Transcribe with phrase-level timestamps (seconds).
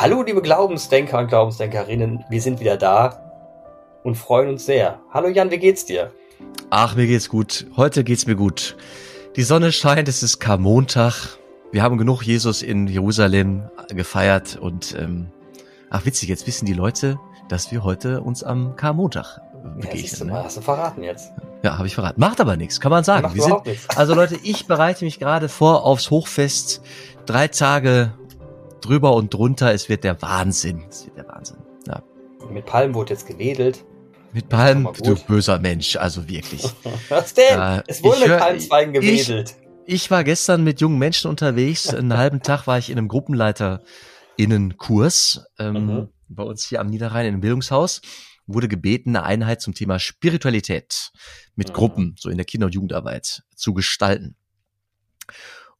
[0.00, 3.20] Hallo, liebe Glaubensdenker und Glaubensdenkerinnen, wir sind wieder da
[4.04, 5.00] und freuen uns sehr.
[5.10, 6.12] Hallo Jan, wie geht's dir?
[6.70, 7.66] Ach, mir geht's gut.
[7.76, 8.76] Heute geht's mir gut.
[9.34, 11.36] Die Sonne scheint, es ist Karmontag.
[11.72, 15.32] Wir haben genug Jesus in Jerusalem gefeiert und ähm,
[15.90, 19.40] ach witzig, jetzt wissen die Leute, dass wir heute uns am Karmontag
[19.80, 20.04] begegnen.
[20.04, 20.44] Ja, du mal, ne?
[20.44, 21.32] hast du verraten jetzt.
[21.64, 22.20] Ja, habe ich verraten.
[22.20, 23.22] Macht aber nichts, kann man sagen.
[23.22, 23.90] Macht wir sind, nichts.
[23.96, 26.82] Also Leute, ich bereite mich gerade vor aufs Hochfest.
[27.26, 28.12] Drei Tage
[28.80, 29.72] drüber und drunter.
[29.72, 30.84] Es wird der Wahnsinn.
[30.88, 31.58] Es wird der Wahnsinn.
[31.86, 32.02] Ja.
[32.50, 33.84] Mit Palmen wurde jetzt gewedelt.
[34.32, 36.62] Mit Palmen, du böser Mensch, also wirklich.
[37.08, 37.58] Was denn?
[37.58, 39.56] Äh, es wurde mit Palmzweigen gewedelt.
[39.86, 41.94] Ich, ich war gestern mit jungen Menschen unterwegs.
[41.94, 46.08] Einen halben Tag war ich in einem Gruppenleiter-Innenkurs ähm, mhm.
[46.28, 48.02] bei uns hier am Niederrhein in einem Bildungshaus.
[48.46, 51.10] Wurde gebeten, eine Einheit zum Thema Spiritualität
[51.54, 51.72] mit mhm.
[51.72, 54.36] Gruppen, so in der Kinder- und Jugendarbeit, zu gestalten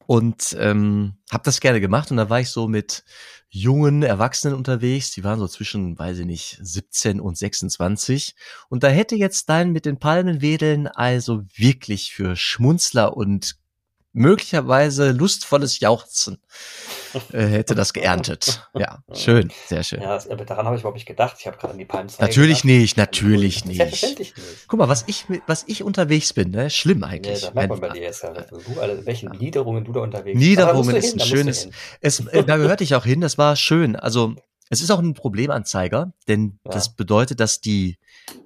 [0.09, 3.05] und ähm, habe das gerne gemacht und da war ich so mit
[3.51, 8.34] jungen Erwachsenen unterwegs, die waren so zwischen, weiß ich nicht, 17 und 26
[8.70, 13.56] und da hätte jetzt dein mit den Palmenwedeln also wirklich für Schmunzler und
[14.12, 16.39] möglicherweise lustvolles Jauchzen
[17.33, 18.69] äh, hätte das geerntet.
[18.75, 20.03] Ja, schön, sehr schön.
[20.03, 21.37] Ja, daran habe ich überhaupt nicht gedacht.
[21.39, 22.81] Ich habe gerade an die Palmen Natürlich gedacht.
[22.81, 23.77] nicht, natürlich nicht.
[23.77, 24.69] Selbstverständlich nicht.
[24.69, 26.70] Guck mal, was ich, was ich unterwegs bin, ne?
[26.70, 27.42] schlimm eigentlich.
[27.42, 30.39] Ja, da merkt man bei dir jetzt ja, du, also welchen Niederungen du da unterwegs
[30.39, 30.48] bist.
[30.48, 31.69] Niederungen ist ein schönes,
[32.01, 33.97] es, äh, da gehörte ich auch hin, das war schön.
[33.97, 34.34] Also,
[34.70, 36.73] es ist auch ein Problemanzeiger, denn ja.
[36.73, 37.97] das bedeutet, dass die,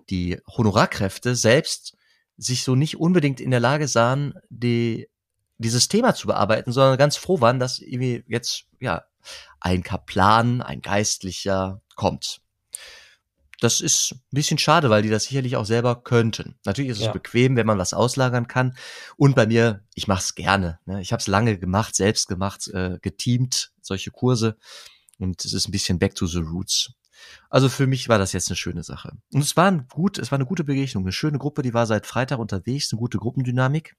[0.09, 1.97] die Honorarkräfte selbst
[2.37, 5.09] sich so nicht unbedingt in der Lage sahen, die
[5.63, 9.05] dieses Thema zu bearbeiten, sondern ganz froh waren, dass irgendwie jetzt ja
[9.61, 12.41] ein Kaplan, ein Geistlicher kommt.
[13.61, 16.57] Das ist ein bisschen schade, weil die das sicherlich auch selber könnten.
[16.65, 17.13] Natürlich ist es ja.
[17.13, 18.77] bequem, wenn man was auslagern kann.
[19.17, 20.81] Und bei mir, ich mache es gerne.
[20.85, 21.01] Ne?
[21.01, 24.57] Ich habe es lange gemacht, selbst gemacht, äh, geteamt, solche Kurse.
[25.21, 26.93] Und es ist ein bisschen back to the roots.
[27.51, 29.13] Also für mich war das jetzt eine schöne Sache.
[29.33, 31.87] Und es war ein gut, es war eine gute Begegnung, eine schöne Gruppe, die war
[31.87, 33.95] seit Freitag unterwegs, eine gute Gruppendynamik.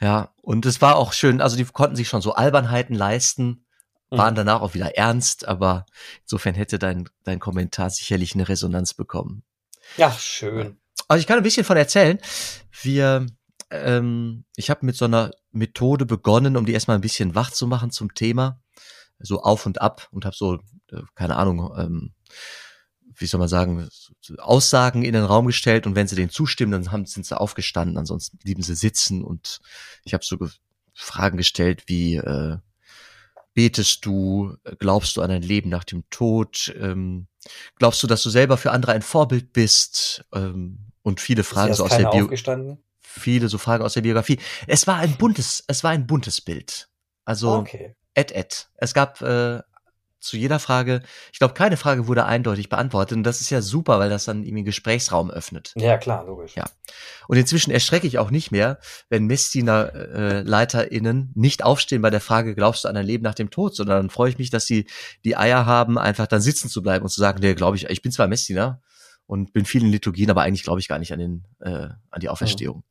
[0.00, 3.64] Ja, und es war auch schön, also die konnten sich schon so Albernheiten leisten,
[4.10, 4.38] waren mhm.
[4.38, 5.86] danach auch wieder ernst, aber
[6.22, 9.42] insofern hätte dein, dein Kommentar sicherlich eine Resonanz bekommen.
[9.96, 10.78] Ja, schön.
[11.08, 12.18] Also ich kann ein bisschen von erzählen.
[12.82, 13.26] Wir,
[13.70, 17.66] ähm, ich habe mit so einer Methode begonnen, um die erstmal ein bisschen wach zu
[17.66, 18.60] machen zum Thema,
[19.18, 20.54] so auf und ab und habe so,
[20.92, 22.14] äh, keine Ahnung, ähm,
[23.16, 23.88] wie soll man sagen,
[24.38, 27.98] Aussagen in den Raum gestellt und wenn sie denen zustimmen, dann haben, sind sie aufgestanden,
[27.98, 29.60] ansonsten blieben sie sitzen und
[30.04, 30.36] ich habe so
[30.92, 32.56] Fragen gestellt wie äh,
[33.56, 37.26] betest du, glaubst du an ein Leben nach dem Tod, ähm,
[37.78, 41.84] glaubst du, dass du selber für andere ein Vorbild bist ähm, und viele Fragen so
[41.84, 42.76] aus der Biografie.
[43.00, 44.38] Viele so Fragen aus der Biografie.
[44.66, 46.90] Es war ein buntes, es war ein buntes Bild.
[47.24, 47.94] Also okay.
[48.12, 48.68] et et.
[48.76, 49.62] Es gab äh,
[50.20, 53.16] zu jeder Frage, ich glaube, keine Frage wurde eindeutig beantwortet.
[53.16, 55.72] Und das ist ja super, weil das dann irgendwie einen Gesprächsraum öffnet.
[55.76, 56.54] Ja, klar, logisch.
[56.56, 56.64] Ja.
[57.28, 58.78] Und inzwischen erschrecke ich auch nicht mehr,
[59.08, 63.34] wenn Messdiener äh, LeiterInnen nicht aufstehen bei der Frage, glaubst du an ein Leben nach
[63.34, 64.86] dem Tod, sondern dann freue ich mich, dass sie
[65.24, 68.02] die Eier haben, einfach dann sitzen zu bleiben und zu sagen, nee, glaube ich, ich
[68.02, 68.80] bin zwar Messdiener
[69.26, 72.20] und bin viel in Liturgien, aber eigentlich glaube ich gar nicht an den, äh, an
[72.20, 72.78] die Auferstehung.
[72.78, 72.82] Mhm.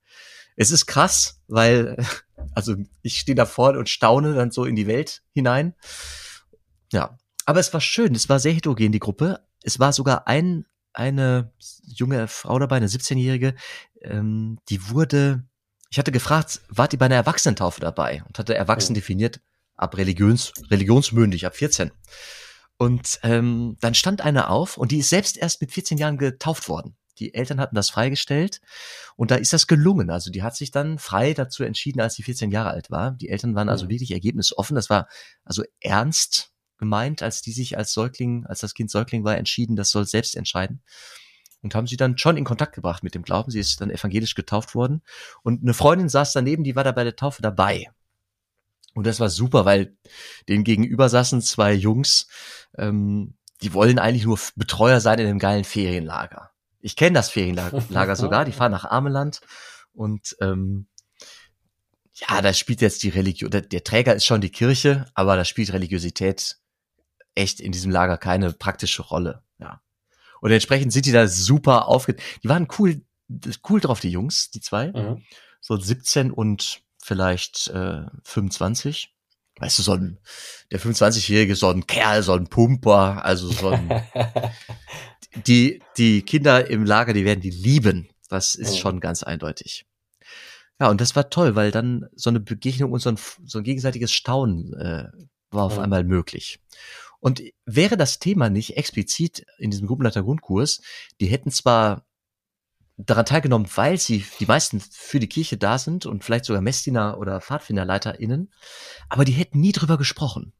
[0.58, 1.98] Es ist krass, weil,
[2.54, 5.74] also ich stehe da vorne und staune dann so in die Welt hinein.
[6.92, 9.46] Ja, aber es war schön, es war sehr heterogen, die Gruppe.
[9.64, 11.52] Es war sogar ein, eine
[11.84, 13.56] junge Frau dabei, eine 17-Jährige,
[14.02, 15.44] ähm, die wurde,
[15.90, 18.24] ich hatte gefragt, wart ihr bei einer Erwachsenentaufe dabei?
[18.28, 18.96] Und hatte erwachsen oh.
[18.96, 19.42] definiert,
[19.76, 21.92] ab religions, religionsmündig, ab 14.
[22.78, 26.68] Und ähm, dann stand eine auf und die ist selbst erst mit 14 Jahren getauft
[26.68, 26.98] worden.
[27.20, 28.60] Die Eltern hatten das freigestellt
[29.16, 30.10] und da ist das gelungen.
[30.10, 33.12] Also die hat sich dann frei dazu entschieden, als sie 14 Jahre alt war.
[33.12, 34.76] Die Eltern waren also wirklich ergebnisoffen.
[34.76, 35.08] Das war
[35.46, 39.90] also ernst gemeint, als die sich als Säugling, als das Kind Säugling war, entschieden, das
[39.92, 40.82] soll selbst entscheiden.
[41.62, 43.50] Und haben sie dann schon in Kontakt gebracht mit dem Glauben.
[43.50, 45.02] Sie ist dann evangelisch getauft worden.
[45.42, 47.90] Und eine Freundin saß daneben, die war da bei der Taufe dabei.
[48.94, 49.98] Und das war super, weil
[50.48, 52.28] denen gegenüber saßen zwei Jungs,
[52.78, 56.52] ähm, die wollen eigentlich nur Betreuer sein in einem geilen Ferienlager.
[56.80, 59.42] Ich kenne das Ferienlager sogar, die fahren nach Ameland
[59.92, 60.88] und ähm,
[62.14, 65.44] ja, da spielt jetzt die Religion, der, der Träger ist schon die Kirche, aber da
[65.44, 66.58] spielt Religiosität
[67.36, 69.44] echt in diesem Lager keine praktische Rolle.
[69.60, 69.82] Ja.
[70.42, 72.16] Und entsprechend sind die da super aufge...
[72.44, 73.02] Die waren cool,
[73.70, 74.92] cool drauf, die Jungs, die zwei.
[74.92, 75.24] Mhm.
[75.62, 79.14] So 17 und vielleicht äh, 25.
[79.58, 80.20] Weißt du, so ein,
[80.72, 84.04] der 25-Jährige, so ein Kerl, so ein Pumper, also so ein,
[85.48, 88.10] die, die Kinder im Lager, die werden die lieben.
[88.28, 88.78] Das ist mhm.
[88.78, 89.86] schon ganz eindeutig.
[90.80, 93.64] Ja, und das war toll, weil dann so eine Begegnung und so ein, so ein
[93.64, 95.08] gegenseitiges Staunen äh,
[95.52, 95.84] war auf mhm.
[95.84, 96.60] einmal möglich.
[97.20, 100.82] Und wäre das Thema nicht explizit in diesem Gruppenleiter Grundkurs,
[101.20, 102.06] die hätten zwar
[102.98, 107.18] daran teilgenommen, weil sie die meisten für die Kirche da sind und vielleicht sogar Messdiener
[107.18, 108.54] oder PfadfinderleiterInnen,
[109.10, 110.54] aber die hätten nie drüber gesprochen.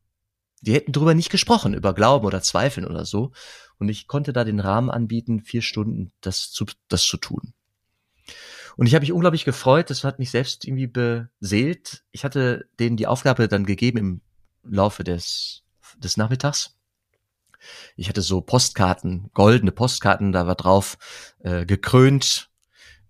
[0.62, 3.32] Die hätten drüber nicht gesprochen, über Glauben oder Zweifeln oder so.
[3.78, 7.54] Und ich konnte da den Rahmen anbieten, vier Stunden das zu, das zu tun.
[8.76, 12.04] Und ich habe mich unglaublich gefreut, das hat mich selbst irgendwie beseelt.
[12.12, 14.22] Ich hatte denen die Aufgabe dann gegeben im
[14.64, 15.64] Laufe des,
[15.98, 16.76] des Nachmittags.
[17.96, 20.98] Ich hatte so Postkarten, goldene Postkarten, da war drauf
[21.40, 22.50] äh, gekrönt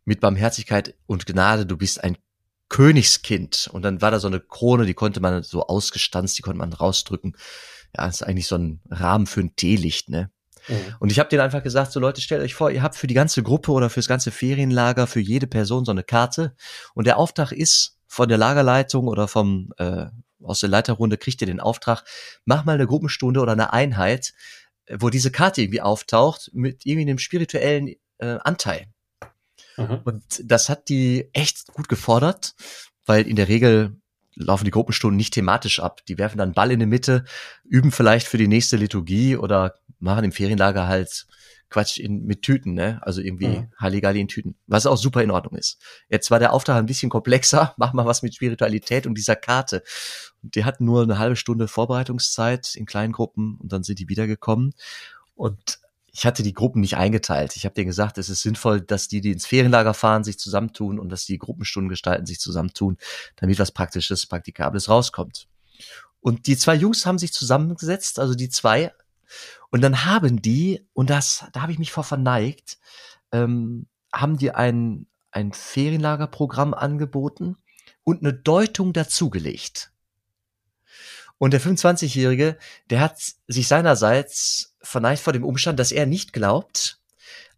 [0.06, 2.18] mit Barmherzigkeit und Gnade, du bist ein
[2.70, 3.70] Königskind.
[3.72, 6.74] Und dann war da so eine Krone, die konnte man so ausgestanzt, die konnte man
[6.74, 7.36] rausdrücken.
[7.96, 10.30] Ja, ist eigentlich so ein Rahmen für ein Teelicht, ne?
[10.68, 10.96] Mhm.
[11.00, 13.14] Und ich habe denen einfach gesagt, so Leute, stellt euch vor, ihr habt für die
[13.14, 16.56] ganze Gruppe oder fürs ganze Ferienlager, für jede Person so eine Karte.
[16.94, 20.08] Und der Auftrag ist von der Lagerleitung oder vom äh,
[20.44, 22.04] aus der Leiterrunde kriegt ihr den Auftrag,
[22.46, 24.34] mach mal eine Gruppenstunde oder eine Einheit,
[24.90, 28.88] wo diese Karte irgendwie auftaucht mit irgendwie einem spirituellen äh, Anteil.
[29.78, 30.02] Mhm.
[30.04, 32.56] Und das hat die echt gut gefordert,
[33.06, 33.96] weil in der Regel
[34.36, 36.06] laufen die Gruppenstunden nicht thematisch ab.
[36.08, 37.24] Die werfen dann Ball in die Mitte,
[37.64, 41.26] üben vielleicht für die nächste Liturgie oder machen im Ferienlager halt
[41.70, 43.00] Quatsch in, mit Tüten, ne?
[43.02, 43.72] Also irgendwie mhm.
[43.78, 45.80] Halligalli in Tüten, was auch super in Ordnung ist.
[46.10, 49.84] Jetzt war der Auftrag ein bisschen komplexer, mach mal was mit Spiritualität und dieser Karte.
[50.44, 54.10] Und die hatten nur eine halbe Stunde Vorbereitungszeit in kleinen Gruppen und dann sind die
[54.10, 54.74] wiedergekommen.
[55.36, 55.80] Und
[56.18, 57.58] ich hatte die Gruppen nicht eingeteilt.
[57.58, 60.98] Ich habe denen gesagt, es ist sinnvoll, dass die, die ins Ferienlager fahren, sich zusammentun
[60.98, 62.98] und dass die Gruppenstunden gestalten, sich zusammentun,
[63.36, 65.50] damit was Praktisches, Praktikables rauskommt.
[66.22, 68.94] Und die zwei Jungs haben sich zusammengesetzt, also die zwei,
[69.72, 72.78] und dann haben die, und das, da habe ich mich vor verneigt,
[73.32, 77.58] ähm, haben die ein, ein Ferienlagerprogramm angeboten
[78.04, 79.92] und eine Deutung dazugelegt.
[81.38, 82.58] Und der 25-Jährige,
[82.90, 87.02] der hat sich seinerseits verneigt vor dem Umstand, dass er nicht glaubt,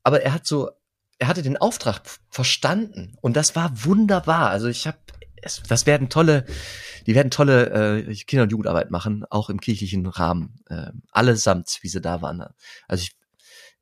[0.04, 0.72] aber er hat so,
[1.20, 4.50] er hatte den Auftrag verstanden und das war wunderbar.
[4.50, 4.98] Also ich habe,
[5.42, 6.46] das werden tolle,
[7.06, 11.88] die werden tolle äh, Kinder- und Jugendarbeit machen, auch im kirchlichen Rahmen, äh, allesamt, wie
[11.88, 12.44] sie da waren.
[12.88, 13.16] Also ich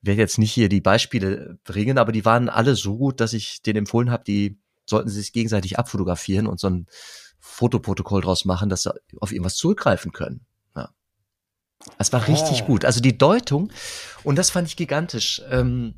[0.01, 3.61] werde jetzt nicht hier die Beispiele bringen, aber die waren alle so gut, dass ich
[3.61, 6.87] denen empfohlen habe, die sollten sie sich gegenseitig abfotografieren und so ein
[7.39, 10.45] Fotoprotokoll draus machen, dass sie auf irgendwas zurückgreifen können.
[10.75, 10.89] Ja.
[11.97, 12.65] Das war richtig oh.
[12.65, 12.85] gut.
[12.85, 13.71] Also die Deutung,
[14.23, 15.41] und das fand ich gigantisch.
[15.49, 15.95] Ähm,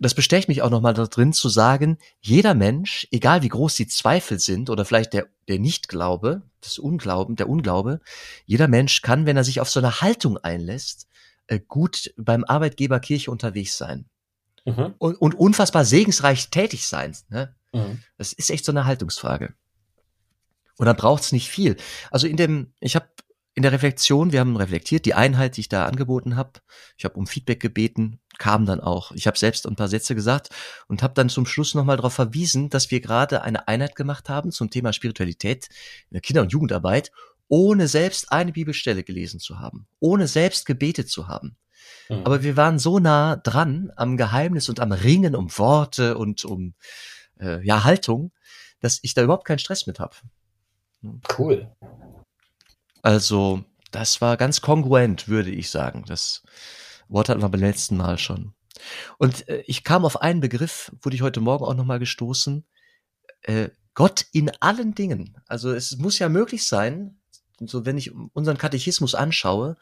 [0.00, 3.86] das bestecht mich auch nochmal da drin zu sagen, jeder Mensch, egal wie groß die
[3.86, 8.00] Zweifel sind oder vielleicht der, der Nichtglaube, das Unglauben, der Unglaube,
[8.46, 11.06] jeder Mensch kann, wenn er sich auf so eine Haltung einlässt,
[11.48, 14.06] äh, gut beim Arbeitgeber Kirche unterwegs sein.
[14.64, 14.94] Mhm.
[14.98, 17.14] Und, und unfassbar segensreich tätig sein.
[17.28, 17.54] Ne?
[17.72, 18.02] Mhm.
[18.16, 19.54] Das ist echt so eine Haltungsfrage.
[20.78, 21.76] Und dann braucht's nicht viel.
[22.10, 23.06] Also in dem, ich habe
[23.60, 26.52] in der Reflexion, wir haben reflektiert, die Einheit, die ich da angeboten habe.
[26.96, 29.12] Ich habe um Feedback gebeten, kam dann auch.
[29.12, 30.48] Ich habe selbst ein paar Sätze gesagt
[30.88, 34.50] und habe dann zum Schluss nochmal darauf verwiesen, dass wir gerade eine Einheit gemacht haben
[34.50, 35.68] zum Thema Spiritualität
[36.08, 37.12] in der Kinder- und Jugendarbeit,
[37.48, 41.58] ohne selbst eine Bibelstelle gelesen zu haben, ohne selbst gebetet zu haben.
[42.08, 42.22] Mhm.
[42.24, 46.72] Aber wir waren so nah dran am Geheimnis und am Ringen um Worte und um
[47.38, 48.32] äh, ja Haltung,
[48.80, 50.16] dass ich da überhaupt keinen Stress mit habe.
[51.38, 51.70] Cool.
[53.02, 56.04] Also, das war ganz kongruent, würde ich sagen.
[56.06, 56.42] Das
[57.08, 58.54] Wort hatten wir beim letzten Mal schon.
[59.18, 62.64] Und äh, ich kam auf einen Begriff, wurde ich heute Morgen auch nochmal gestoßen.
[63.42, 65.36] Äh, Gott in allen Dingen.
[65.46, 67.20] Also es muss ja möglich sein,
[67.58, 69.76] so wenn ich unseren Katechismus anschaue,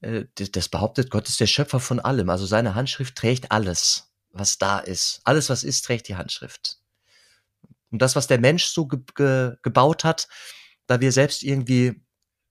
[0.00, 2.30] äh, das, behauptet, Gott ist der Schöpfer von allem.
[2.30, 5.20] Also seine Handschrift trägt alles, was da ist.
[5.24, 6.78] Alles, was ist, trägt die Handschrift.
[7.90, 10.28] Und das, was der Mensch so ge ge gebaut hat,
[10.86, 12.02] da wir selbst irgendwie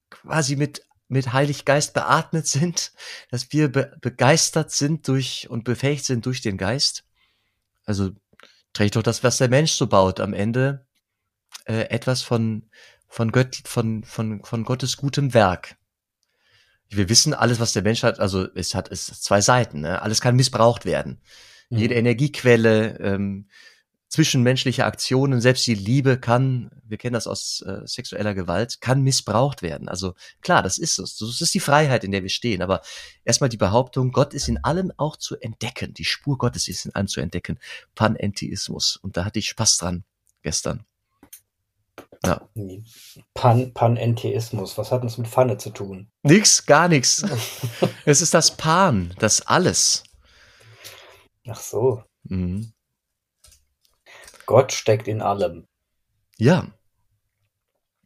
[0.09, 2.91] quasi mit mit Heilig Geist beatmet sind,
[3.31, 7.05] dass wir be begeistert sind durch und befähigt sind durch den Geist.
[7.85, 8.11] Also
[8.73, 10.85] trägt doch das, was der Mensch so baut, am Ende
[11.65, 12.69] äh, etwas von
[13.07, 15.77] von Gott von von von Gottes gutem Werk.
[16.89, 18.19] Wir wissen alles, was der Mensch hat.
[18.19, 19.81] Also es hat es zwei Seiten.
[19.81, 20.01] Ne?
[20.01, 21.21] Alles kann missbraucht werden.
[21.69, 21.77] Mhm.
[21.77, 23.49] Jede Energiequelle, ähm,
[24.09, 29.61] zwischenmenschliche Aktionen, selbst die Liebe kann, wir kennen das aus äh, sexueller Gewalt, kann missbraucht
[29.61, 29.89] werden.
[29.89, 31.17] Also klar, das ist es.
[31.17, 32.61] Das ist die Freiheit, in der wir stehen.
[32.61, 32.81] Aber
[33.25, 35.93] erstmal die Behauptung, Gott ist in allem auch zu entdecken.
[35.93, 37.59] Die Spur Gottes ist in allem zu entdecken.
[37.95, 38.97] Panentheismus.
[38.97, 40.03] Und da hatte ich Spaß dran
[40.41, 40.85] gestern.
[42.23, 42.47] Ja.
[43.33, 44.77] Pan, Panentheismus.
[44.77, 46.09] Was hat das mit Pfanne zu tun?
[46.23, 47.23] Nix, gar nichts.
[48.05, 50.03] es ist das Pan, das Alles.
[51.47, 52.03] Ach so.
[52.23, 52.73] Mhm.
[54.47, 55.67] Gott steckt in allem.
[56.37, 56.67] Ja.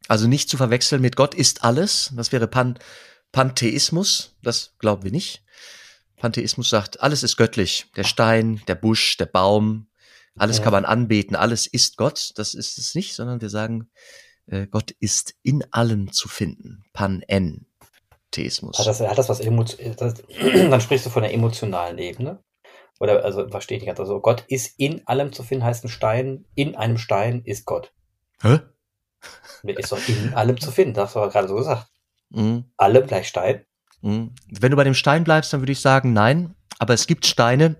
[0.09, 2.11] Also nicht zu verwechseln mit Gott ist alles.
[2.17, 2.77] Das wäre Pan,
[3.31, 5.43] Pantheismus, das glauben wir nicht.
[6.17, 7.85] Pantheismus sagt, alles ist göttlich.
[7.95, 9.87] Der Stein, der Busch, der Baum,
[10.37, 10.63] alles Ja.
[10.63, 12.33] kann man anbeten, alles ist Gott.
[12.35, 13.89] Das ist es nicht, sondern wir sagen,
[14.47, 16.83] äh, Gott ist in allem zu finden.
[16.93, 18.77] Panentheismus.
[18.77, 22.43] Hat das, hat das was Emot das, dann sprichst du von der emotionalen Ebene.
[23.01, 23.99] Oder, also, verstehe ich nicht ganz.
[23.99, 27.91] Also, Gott ist in allem zu finden, heißt ein Stein, in einem Stein ist Gott.
[28.43, 28.59] Hä?
[29.63, 31.87] Ist doch in allem zu finden, das hast du aber gerade so gesagt.
[32.29, 32.65] Mhm.
[32.77, 33.65] Allem gleich Stein.
[34.01, 34.35] Mhm.
[34.51, 36.53] Wenn du bei dem Stein bleibst, dann würde ich sagen, nein.
[36.77, 37.75] Aber es gibt Steine,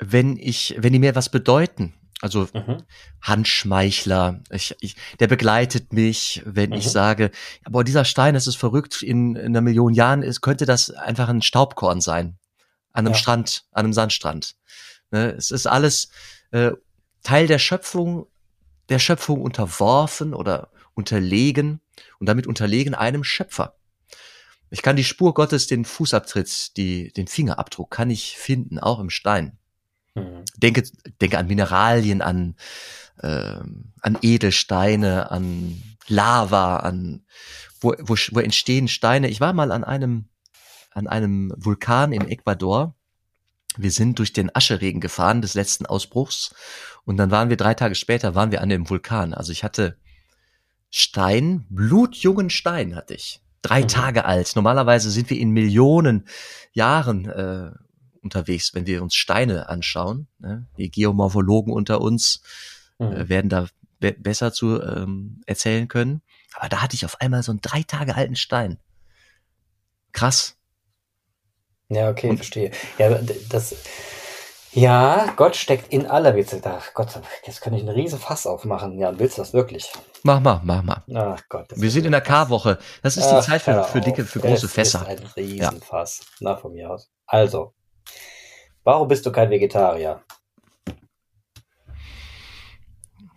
[0.00, 1.94] wenn ich, wenn die mir was bedeuten.
[2.20, 2.82] Also Mhm.
[3.22, 6.90] Handschmeichler, ich, ich, der begleitet mich, wenn ich Mhm.
[6.90, 7.30] sage,
[7.64, 11.28] aber dieser Stein, das ist verrückt, in, in einer Million Jahren ist, könnte das einfach
[11.28, 12.37] ein Staubkorn sein.
[12.98, 13.18] An einem Ja.
[13.18, 14.56] Strand, an einem Sandstrand.
[15.10, 16.10] Ne, es ist alles
[16.50, 16.72] äh,
[17.22, 18.26] Teil der Schöpfung,
[18.88, 21.80] der Schöpfung unterworfen oder unterlegen
[22.18, 23.74] und damit unterlegen einem Schöpfer.
[24.70, 29.10] Ich kann die Spur Gottes, den Fußabtritt, die, den Fingerabdruck kann ich finden, auch im
[29.10, 29.58] Stein
[30.14, 30.44] Mhm.
[30.56, 30.82] denke,
[31.20, 32.56] denke an Mineralien, an,
[33.22, 37.24] ähm, an Edelsteine, an Lava, an
[37.80, 39.28] wo, wo, wo entstehen Steine.
[39.28, 40.28] Ich war mal an einem,
[40.98, 42.94] an einem Vulkan in Ecuador.
[43.76, 46.54] Wir sind durch den Ascheregen gefahren des letzten Ausbruchs
[47.04, 49.32] und dann waren wir drei Tage später waren wir an dem Vulkan.
[49.32, 49.96] Also ich hatte
[50.90, 53.40] Stein, blutjungen Stein hatte ich.
[53.62, 53.88] Drei Mhm.
[53.88, 54.52] Tage alt.
[54.56, 56.26] Normalerweise sind wir in Millionen
[56.72, 57.70] Jahren äh,
[58.22, 60.26] unterwegs, wenn wir uns Steine anschauen.
[60.38, 60.66] Ne?
[60.76, 62.42] Die Geomorphologen unter uns
[62.98, 63.12] Mhm.
[63.12, 63.68] äh, werden da
[64.00, 66.22] be besser zu ähm, erzählen können.
[66.54, 68.78] Aber da hatte ich auf einmal so einen drei Tage alten Stein.
[70.12, 70.57] Krass.
[71.88, 72.70] Ja, okay, Und- verstehe.
[72.98, 73.18] Ja,
[73.48, 73.74] das,
[74.72, 76.36] ja, Gott steckt in allem.
[76.36, 77.08] Jetzt, ach Gott,
[77.46, 78.98] jetzt kann ich einen riesen Fass aufmachen.
[78.98, 79.90] Ja, willst du das wirklich?
[80.22, 81.02] Mach mal, mach mal.
[81.14, 81.72] Ach Gott.
[81.72, 82.20] das Wir sind in der.
[82.20, 82.78] K-Woche.
[83.02, 85.00] Das ist die Ach, Zeit für, für dicke, für große es Fässer.
[85.00, 86.20] ist ein Riesenfass.
[86.40, 87.08] Na, von mir aus.
[87.26, 87.72] Also,
[88.84, 90.22] warum bist du kein Vegetarier?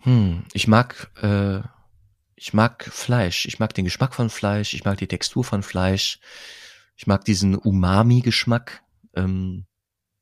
[0.00, 1.60] Hm, ich mag, äh,
[2.34, 3.46] ich mag Fleisch.
[3.46, 4.74] Ich mag den Geschmack von Fleisch.
[4.74, 6.18] Ich mag die Textur von Fleisch.
[7.02, 8.84] Ich mag diesen Umami-Geschmack.
[9.16, 9.66] Ähm,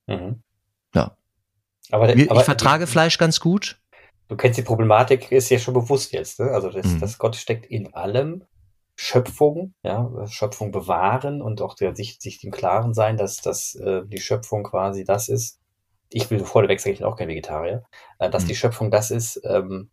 [0.06, 0.42] Mhm.
[0.94, 1.14] Ja.
[1.90, 3.78] Aber, mir, aber ich vertrage Fleisch ganz gut.
[4.28, 6.40] Du kennst die Problematik, ist ja schon bewusst jetzt.
[6.40, 6.46] Ne?
[6.46, 7.00] Also, das, Mhm.
[7.00, 8.44] das Gott steckt in allem.
[8.96, 14.00] Schöpfung, ja, Schöpfung bewahren und auch der, sich, sich im Klaren sein, dass, dass äh,
[14.06, 15.60] die Schöpfung quasi das ist.
[16.08, 17.84] Ich will vorneweg sagen, ich bin auch kein Vegetarier,
[18.18, 18.48] äh, dass Mhm.
[18.48, 19.90] die Schöpfung das ist, ähm,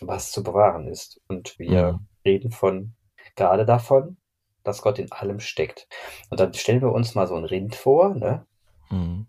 [0.00, 1.20] was zu bewahren ist.
[1.28, 2.06] Und wir Mhm.
[2.24, 2.94] reden von
[3.36, 4.16] gerade davon,
[4.64, 5.86] dass Gott in allem steckt.
[6.30, 8.46] Und dann stellen wir uns mal so ein Rind vor, ne?
[8.90, 9.26] Mhm.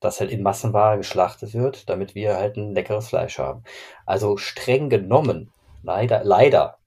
[0.00, 3.64] das halt in Massenware geschlachtet wird, damit wir halt ein leckeres Fleisch haben.
[4.06, 5.50] Also streng genommen,
[5.82, 6.78] leider, leider,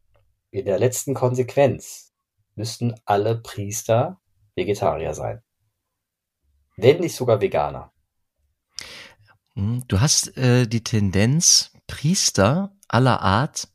[0.51, 2.13] in der letzten Konsequenz
[2.55, 4.19] müssten alle Priester
[4.55, 5.41] Vegetarier sein.
[6.77, 7.91] Wenn nicht sogar Veganer.
[9.55, 9.83] Mhm.
[9.87, 13.69] Du hast äh, die Tendenz, Priester aller Art,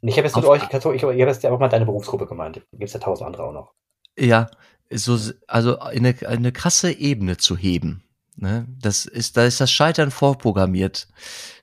[0.00, 1.84] Und ich habe jetzt mit euch, ich habe ich hab jetzt ja auch mal deine
[1.86, 2.54] Berufsgruppe gemeint.
[2.72, 3.72] Gibt es ja tausend andere auch noch.
[4.18, 4.48] ja,
[4.90, 8.02] so, also eine, eine krasse Ebene zu heben.
[8.36, 8.66] Ne?
[8.80, 11.08] Das ist, da ist das Scheitern vorprogrammiert.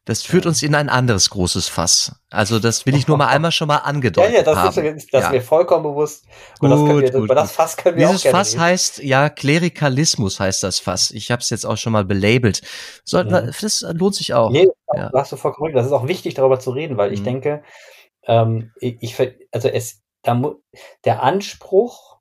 [0.03, 0.49] Das führt Ja.
[0.49, 2.11] uns in ein anderes großes Fass.
[2.29, 4.85] Also das will ich nur mal einmal schon mal Ja, angedeutet ja, das, haben.
[4.97, 5.27] ist, das Ja.
[5.29, 6.25] ist mir vollkommen bewusst.
[6.59, 7.51] Und das, Gut, wir, gut, das.
[7.53, 8.61] Fass können wir Dieses auch gerne Fass reden.
[8.61, 11.09] heißt, ja, Klerikalismus heißt das Fass.
[11.11, 12.61] Ich habe es jetzt auch schon mal belabelt.
[13.05, 13.51] Sollten wir, Mhm.
[13.61, 14.51] das lohnt sich auch.
[14.51, 15.09] Nee, Ja.
[15.15, 15.77] hast du vollkommen recht.
[15.77, 17.25] Das ist auch wichtig, darüber zu reden, weil ich Mhm.
[17.25, 17.63] denke,
[18.27, 19.17] ähm, ich,
[19.51, 20.55] also es, da,
[21.05, 22.19] der Anspruch,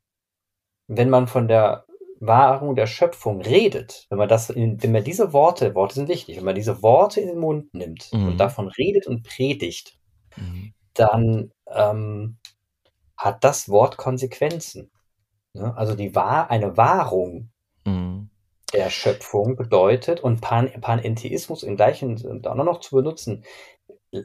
[0.89, 1.87] wenn man von der
[2.21, 6.37] Wahrung der Schöpfung redet, wenn man das, in, wenn man diese Worte, Worte sind wichtig,
[6.37, 8.29] wenn man diese Worte in den Mund nimmt Mhm.
[8.29, 9.99] und davon redet und predigt,
[10.37, 10.75] Mhm.
[10.95, 12.39] dann ähm,
[13.17, 14.91] hat das Wort Konsequenzen.
[15.55, 15.77] Ne?
[15.77, 17.51] Also die Wahr, eine Wahrung
[17.85, 18.31] Mhm.
[18.73, 23.45] der Schöpfung bedeutet und Pan Panentheismus im gleichen auch noch zu benutzen,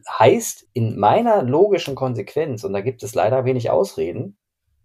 [0.09, 4.37] heißt in meiner logischen Konsequenz, und da gibt es leider wenig Ausreden,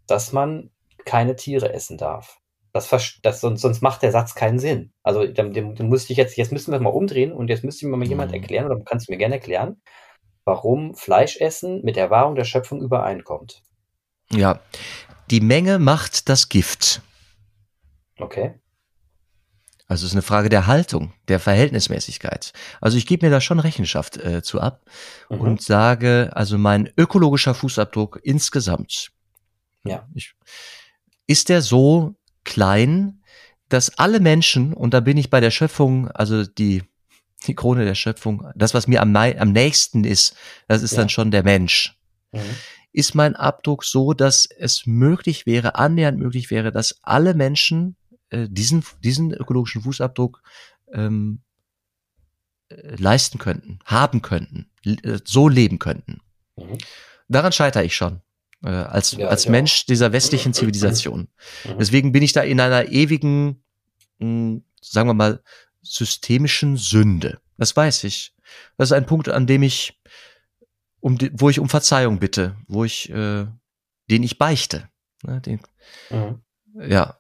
[0.07, 0.71] dass man
[1.05, 2.41] keine Tiere essen darf.
[2.73, 2.89] Das,
[3.23, 4.93] das sonst, sonst macht der Satz keinen Sinn.
[5.03, 7.87] Also dem, dem, dem müsste ich jetzt, jetzt müssen wir mal umdrehen und jetzt müsste
[7.87, 8.39] mir mal jemand Mhm.
[8.39, 9.81] erklären, oder kannst du mir gerne erklären,
[10.45, 13.63] warum Fleischessen mit der Wahrung der Schöpfung übereinkommt.
[14.33, 14.61] Ja,
[15.31, 17.01] die Menge macht das Gift.
[18.19, 18.55] Okay?
[19.87, 22.53] Also es ist eine Frage der Haltung, der Verhältnismäßigkeit.
[22.81, 24.83] Also ich gebe mir da schon Rechenschaft äh, zu ab
[25.29, 25.41] Mhm.
[25.41, 29.11] und sage, also mein ökologischer Fußabdruck insgesamt,
[29.85, 30.09] Ja.
[30.15, 30.35] ich,
[31.27, 32.15] ist der so
[32.45, 33.21] klein,
[33.69, 36.83] dass alle Menschen, und da bin ich bei der Schöpfung, also die,
[37.47, 40.35] die Krone der Schöpfung, das, was mir am, am nächsten ist,
[40.69, 40.99] das ist Ja.
[40.99, 41.97] dann schon der Mensch.
[42.33, 42.41] Mhm.
[42.97, 47.97] ist mein Abdruck so, dass es möglich wäre, annähernd möglich wäre, dass alle Menschen
[48.35, 50.43] äh, diesen, diesen ökologischen Fußabdruck
[50.93, 51.41] ähm,
[52.69, 56.21] äh, leisten könnten, haben könnten, äh, so leben könnten.
[56.57, 56.79] Mhm.
[57.29, 58.21] Daran scheitere ich schon.
[58.63, 59.87] Äh, als ja, als Mensch auch.
[59.87, 61.29] dieser westlichen Zivilisation.
[61.65, 61.79] Mhm.
[61.79, 63.63] Deswegen bin ich da in einer ewigen,
[64.19, 65.43] mh, hm, sagen wir mal,
[65.83, 67.41] systemischen Sünde.
[67.59, 68.35] Das weiß ich.
[68.77, 70.01] Das ist ein Punkt, an dem ich,
[71.01, 73.47] um, wo ich um Verzeihung bitte, wo ich, äh,
[74.11, 74.89] den ich beichte.
[75.23, 75.61] Ne, den,
[76.11, 76.41] mhm.
[76.75, 77.19] Ja.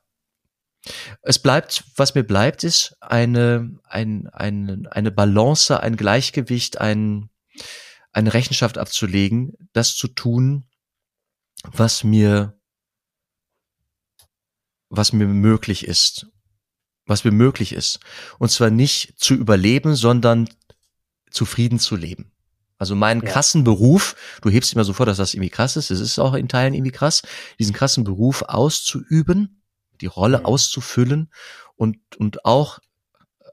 [1.22, 7.30] Es bleibt, was mir bleibt, ist eine, ein, ein, eine Balance, ein Gleichgewicht, ein,
[8.12, 10.68] eine Rechenschaft abzulegen, das zu tun,
[11.64, 12.58] was mir,
[14.88, 16.26] was mir möglich ist.
[17.06, 18.00] Was mir möglich ist.
[18.38, 20.48] Und zwar nicht zu überleben, sondern
[21.30, 22.32] zufrieden zu leben.
[22.78, 23.30] Also meinen ja.
[23.30, 26.34] krassen Beruf, du hebst immer so vor, dass das irgendwie krass ist, es ist auch
[26.34, 27.22] in Teilen irgendwie krass,
[27.58, 29.62] diesen krassen Beruf auszuüben,
[30.00, 30.46] die Rolle mhm.
[30.46, 31.32] auszufüllen
[31.76, 32.78] und, und auch,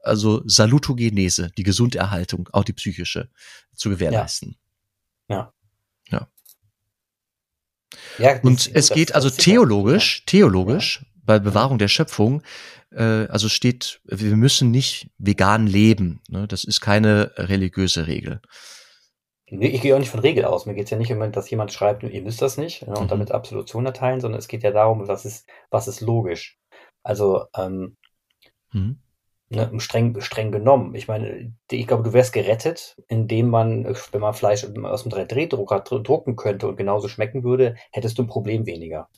[0.02, 3.30] also Salutogenese, die Gesunderhaltung, auch die psychische,
[3.74, 4.56] zu gewährleisten.
[5.28, 5.52] Ja.
[6.08, 6.28] Ja.
[8.18, 11.08] ja und es geht also theologisch, theologisch, ja.
[11.24, 12.42] bei Bewahrung der Schöpfung,
[12.90, 16.20] äh, also steht, wir müssen nicht vegan leben.
[16.28, 16.46] Ne?
[16.46, 18.40] Das ist keine religiöse Regel.
[19.60, 20.64] Ich gehe auch nicht von Regel aus.
[20.64, 23.04] Mir geht es ja nicht um, dass jemand schreibt, ihr müsst das nicht ne, und
[23.04, 23.08] mhm.
[23.08, 26.58] damit Absolution erteilen, sondern es geht ja darum, was ist, was ist logisch.
[27.02, 27.96] Also ähm,
[28.72, 29.00] mhm.
[29.50, 30.94] ne, streng, streng genommen.
[30.94, 35.80] Ich meine, ich glaube, du wärst gerettet, indem man, wenn man Fleisch aus dem 3D-Drucker
[35.80, 39.08] drucken könnte und genauso schmecken würde, hättest du ein Problem weniger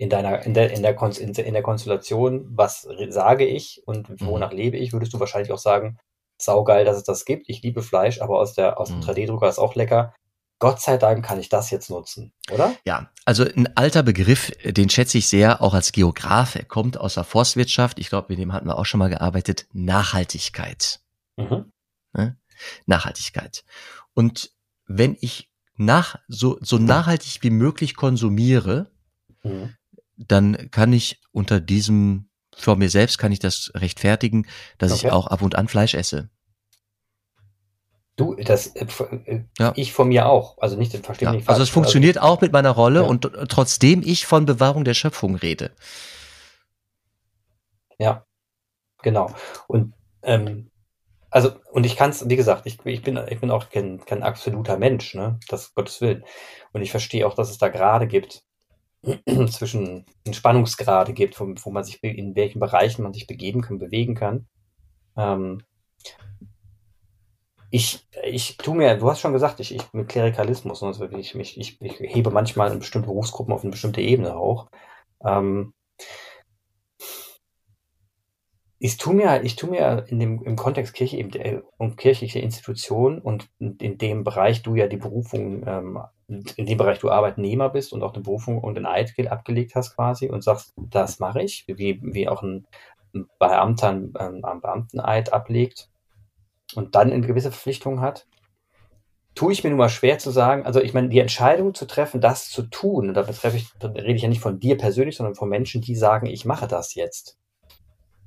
[0.00, 4.50] in deiner, in der, in der, Kon in der Konstellation, was sage ich und wonach
[4.50, 4.56] mhm.
[4.56, 5.98] lebe ich, würdest du wahrscheinlich auch sagen,
[6.42, 7.48] saugeil, dass es das gibt.
[7.48, 9.04] Ich liebe Fleisch, aber aus der, aus dem mhm.
[9.04, 10.14] 3D-Drucker ist auch lecker.
[10.58, 12.74] Gott sei Dank kann ich das jetzt nutzen, oder?
[12.84, 16.54] Ja, also ein alter Begriff, den schätze ich sehr, auch als Geograf.
[16.54, 17.98] Er kommt aus der Forstwirtschaft.
[17.98, 19.66] Ich glaube, mit dem hatten wir auch schon mal gearbeitet.
[19.72, 21.00] Nachhaltigkeit.
[21.36, 21.72] Mhm.
[22.12, 22.36] Ne?
[22.84, 23.64] Nachhaltigkeit.
[24.12, 24.50] Und
[24.86, 28.90] wenn ich nach, so, so nachhaltig wie möglich konsumiere,
[29.42, 29.74] mhm
[30.26, 32.28] dann kann ich unter diesem,
[32.60, 34.46] vor mir selbst kann ich das rechtfertigen,
[34.78, 35.06] dass okay.
[35.06, 36.28] ich auch ab und an Fleisch esse.
[38.16, 38.86] Du, das, äh,
[39.24, 39.72] äh, ja.
[39.76, 40.58] ich von mir auch.
[40.58, 41.32] Also nicht, verstehe ja.
[41.32, 43.06] nicht Also es funktioniert also, auch mit meiner Rolle ja.
[43.06, 45.70] und trotzdem ich von Bewahrung der Schöpfung rede.
[47.98, 48.26] Ja,
[49.02, 49.34] genau.
[49.68, 50.70] Und, ähm,
[51.30, 54.22] also, und ich kann es, wie gesagt, ich, ich, bin, ich bin auch kein, kein
[54.22, 55.38] absoluter Mensch, ne?
[55.48, 56.24] Das Gottes Willen.
[56.72, 58.42] Und ich verstehe auch, dass es da gerade gibt,
[59.50, 64.14] zwischen Spannungsgrade gibt, wo, wo, man sich in welchen Bereichen man sich begeben kann, bewegen
[64.14, 64.46] kann.
[65.16, 65.62] Ähm,
[67.70, 71.56] ich, ich tu mir, du hast schon gesagt, ich, ich mit Klerikalismus, also ich, ich,
[71.56, 74.68] ich, hebe manchmal in bestimmte Berufsgruppen auf eine bestimmte Ebene hoch.
[75.24, 75.72] Ähm,
[78.80, 83.20] ich tu mir, ich tu mir in dem, im Kontext Kirche äh, um kirchliche Institutionen
[83.20, 86.00] und in dem Bereich du ja die Berufung, ähm,
[86.56, 89.94] in dem Bereich du Arbeitnehmer bist und auch eine Berufung und ein Eid abgelegt hast
[89.96, 92.66] quasi und sagst, das mache ich, wie, wie auch ein,
[93.40, 95.90] Beamter ähm, am Beamteneid ablegt
[96.76, 98.28] und dann eine gewisse Verpflichtung hat,
[99.34, 102.20] tue ich mir nun mal schwer zu sagen, also ich meine, die Entscheidung zu treffen,
[102.20, 105.16] das zu tun, und da betreffe ich, da rede ich ja nicht von dir persönlich,
[105.16, 107.40] sondern von Menschen, die sagen, ich mache das jetzt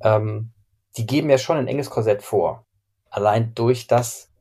[0.04, 0.52] ähm,
[0.98, 2.66] die geben ja schon ein enges Korsett vor.
[3.10, 4.32] Allein durch das,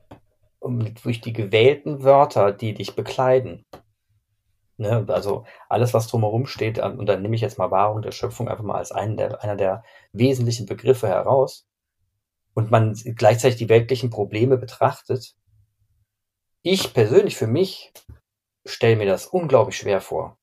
[1.02, 3.64] durch die gewählten Wörter, die dich bekleiden.
[4.76, 5.04] Ne?
[5.08, 8.64] Also alles, was drumherum steht, und dann nehme ich jetzt mal Wahrung der Schöpfung einfach
[8.64, 11.66] mal als einen der, einer der wesentlichen Begriffe heraus.
[12.54, 15.34] Und man gleichzeitig die weltlichen Probleme betrachtet.
[16.62, 17.92] Ich persönlich für mich
[18.66, 20.36] stelle mir das unglaublich schwer vor,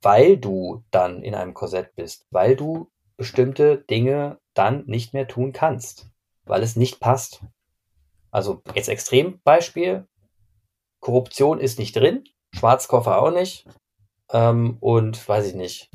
[0.00, 5.52] weil du dann in einem Korsett bist, weil du bestimmte Dinge dann nicht mehr tun
[5.52, 6.08] kannst,
[6.44, 7.42] weil es nicht passt.
[8.30, 10.06] Also jetzt Extrembeispiel,
[11.00, 13.66] Korruption ist nicht drin, Schwarzkoffer auch nicht
[14.32, 15.90] ähm, und weiß ich nicht,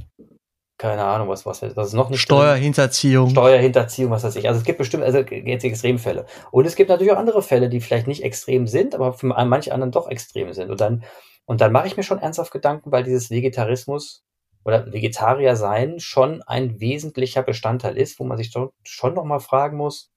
[0.78, 3.28] keine Ahnung, was, was, was ist noch nicht Steuerhinterziehung.
[3.28, 3.36] Drin?
[3.36, 4.48] Steuerhinterziehung, was weiß ich.
[4.48, 6.26] Also es gibt bestimmt, also jetzt Extremfälle.
[6.52, 9.74] Und es gibt natürlich auch andere Fälle, die vielleicht nicht extrem sind, aber für manche
[9.74, 10.70] anderen doch extrem sind.
[10.70, 11.04] Und dann,
[11.46, 14.26] und dann mache ich mir schon ernsthaft Gedanken, weil dieses Vegetarismus
[14.66, 18.52] oder Vegetarier sein schon ein wesentlicher Bestandteil ist, wo man sich
[18.84, 20.12] schon noch mal fragen muss,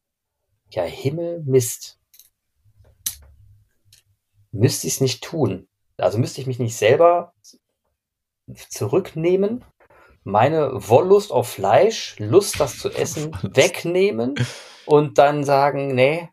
[0.71, 1.99] ja Himmel, Mist.
[4.53, 5.69] Müsste ich es nicht tun?
[5.97, 7.33] Also müsste ich mich nicht selber
[8.71, 9.65] zurücknehmen,
[10.25, 14.35] meine Wollust auf Fleisch, Lust, das zu essen, wegnehmen
[14.87, 16.29] und dann sagen, nee,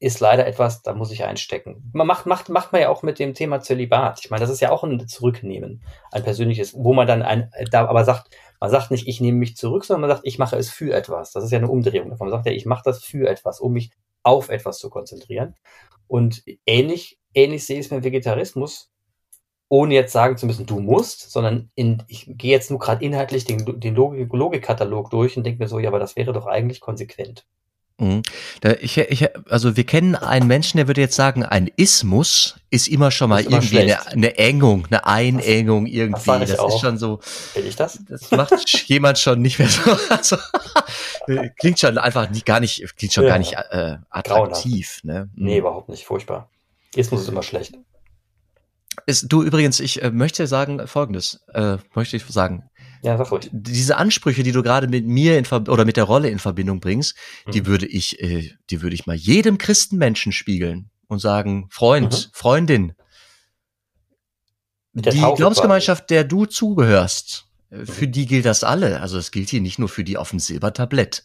[0.00, 1.90] ist leider etwas, da muss ich einstecken.
[1.92, 4.20] Man macht, macht, macht man ja auch mit dem Thema Zölibat.
[4.24, 7.86] Ich meine, das ist ja auch ein Zurücknehmen, ein persönliches, wo man dann ein, da
[7.86, 10.70] aber sagt, man sagt nicht, ich nehme mich zurück, sondern man sagt, ich mache es
[10.70, 11.32] für etwas.
[11.32, 12.28] Das ist ja eine Umdrehung davon.
[12.28, 13.90] Man sagt ja, ich mache das für etwas, um mich
[14.22, 15.54] auf etwas zu konzentrieren.
[16.10, 18.90] Und ähnlich, ähnlich sehe ich es mit Vegetarismus,
[19.68, 23.44] ohne jetzt sagen zu müssen, du musst, sondern in, ich gehe jetzt nur gerade inhaltlich
[23.44, 26.80] den, den Logik, Logikkatalog durch und denke mir so, ja, aber das wäre doch eigentlich
[26.80, 27.46] konsequent.
[28.00, 28.22] Mhm.
[28.80, 33.10] Ich, ich, also wir kennen einen Menschen, der würde jetzt sagen, ein Ismus ist immer
[33.10, 36.30] schon mal immer irgendwie eine, eine, Engung, eine Einengung irgendwie.
[36.30, 37.20] Das, das ist schon so.
[37.54, 38.00] Will ich das?
[38.08, 39.96] Das macht jemand schon nicht mehr so.
[40.08, 40.36] Also,
[41.58, 43.30] klingt schon einfach nicht, gar nicht, klingt schon ja.
[43.30, 45.00] gar nicht äh, attraktiv.
[45.02, 45.28] Ne?
[45.34, 45.44] Mhm.
[45.44, 46.04] Nee, überhaupt nicht.
[46.04, 46.48] Furchtbar.
[46.94, 47.74] Ismus ist immer schlecht.
[49.06, 52.69] Ist, du übrigens, ich äh, möchte sagen Folgendes, äh, möchte ich sagen.
[53.02, 53.48] Ja, sag ruhig.
[53.52, 56.80] Diese Ansprüche, die du gerade mit mir in Ver oder mit der Rolle in Verbindung
[56.80, 57.52] bringst, mhm.
[57.52, 62.30] die würde ich, äh, die würde ich mal jedem Christenmenschen spiegeln und sagen, Freund, mhm.
[62.32, 62.92] Freundin,
[64.92, 67.86] die Glaubensgemeinschaft, der du zugehörst, äh, mhm.
[67.86, 69.00] für die gilt das alle.
[69.00, 71.22] Also es gilt hier nicht nur für die auf dem Silbertablett,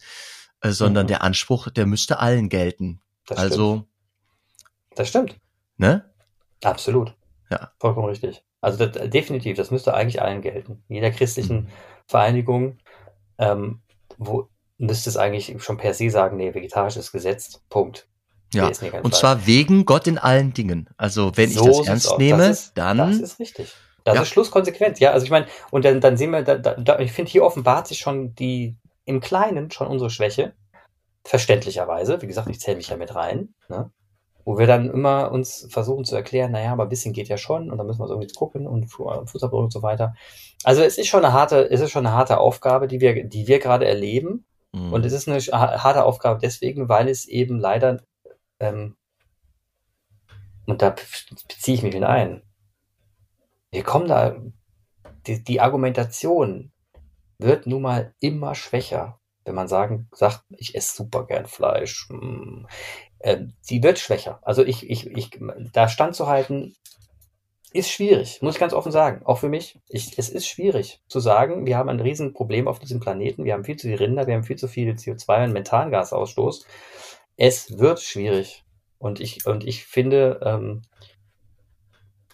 [0.60, 1.08] äh, sondern mhm.
[1.08, 3.00] der Anspruch, der müsste allen gelten.
[3.26, 4.98] Das also, stimmt.
[4.98, 5.40] das stimmt.
[5.76, 6.10] Ne?
[6.62, 7.14] Absolut.
[7.50, 7.72] Ja.
[7.78, 8.42] Vollkommen richtig.
[8.60, 10.82] Also das, definitiv, das müsste eigentlich allen gelten.
[10.88, 11.68] Jeder christlichen mhm.
[12.06, 12.78] Vereinigung
[13.38, 13.80] ähm,
[14.18, 17.62] wo, müsste es eigentlich schon per se sagen, nee, vegetarisch ist gesetzt.
[17.68, 18.06] Punkt.
[18.52, 19.12] Ja, und Fall.
[19.12, 20.88] zwar wegen Gott in allen Dingen.
[20.96, 22.98] Also wenn so ich das ernst nehme, das ist, dann.
[22.98, 23.74] Das ist richtig.
[24.04, 24.22] Das ja.
[24.22, 25.00] ist schlusskonsequent.
[25.00, 27.88] Ja, also ich meine, und dann, dann sehen wir, da, da, ich finde, hier offenbart
[27.88, 30.54] sich schon die, im Kleinen schon unsere Schwäche.
[31.24, 32.22] Verständlicherweise.
[32.22, 33.52] Wie gesagt, ich zähle mich ja mit rein.
[33.68, 33.90] Ne?
[34.46, 37.68] Wo wir dann immer uns versuchen zu erklären, naja, aber ein bisschen geht ja schon
[37.68, 40.14] und dann müssen wir es irgendwie gucken und Fußabdruck und so weiter.
[40.62, 43.48] Also es ist schon eine harte, es ist schon eine harte Aufgabe, die wir, die
[43.48, 44.46] wir gerade erleben.
[44.72, 44.92] Mhm.
[44.92, 48.04] Und es ist eine harte Aufgabe deswegen, weil es eben leider,
[48.60, 48.94] ähm,
[50.64, 50.94] und da
[51.48, 52.42] beziehe ich mich hinein,
[53.72, 54.36] wir kommen da,
[55.26, 56.70] die, die Argumentation
[57.38, 62.08] wird nun mal immer schwächer wenn man sagen, sagt, ich esse super gern Fleisch.
[63.18, 64.40] Äh, sie wird schwächer.
[64.42, 65.30] Also ich, ich, ich,
[65.72, 66.74] da standzuhalten,
[67.72, 69.20] ist schwierig, muss ich ganz offen sagen.
[69.24, 69.78] Auch für mich.
[69.88, 73.44] Ich, es ist schwierig zu sagen, wir haben ein Riesenproblem auf diesem Planeten.
[73.44, 76.66] Wir haben viel zu viele Rinder, wir haben viel zu viel CO2 und Methangasausstoß.
[77.36, 78.64] Es wird schwierig.
[78.98, 80.82] Und ich, und ich finde, ähm,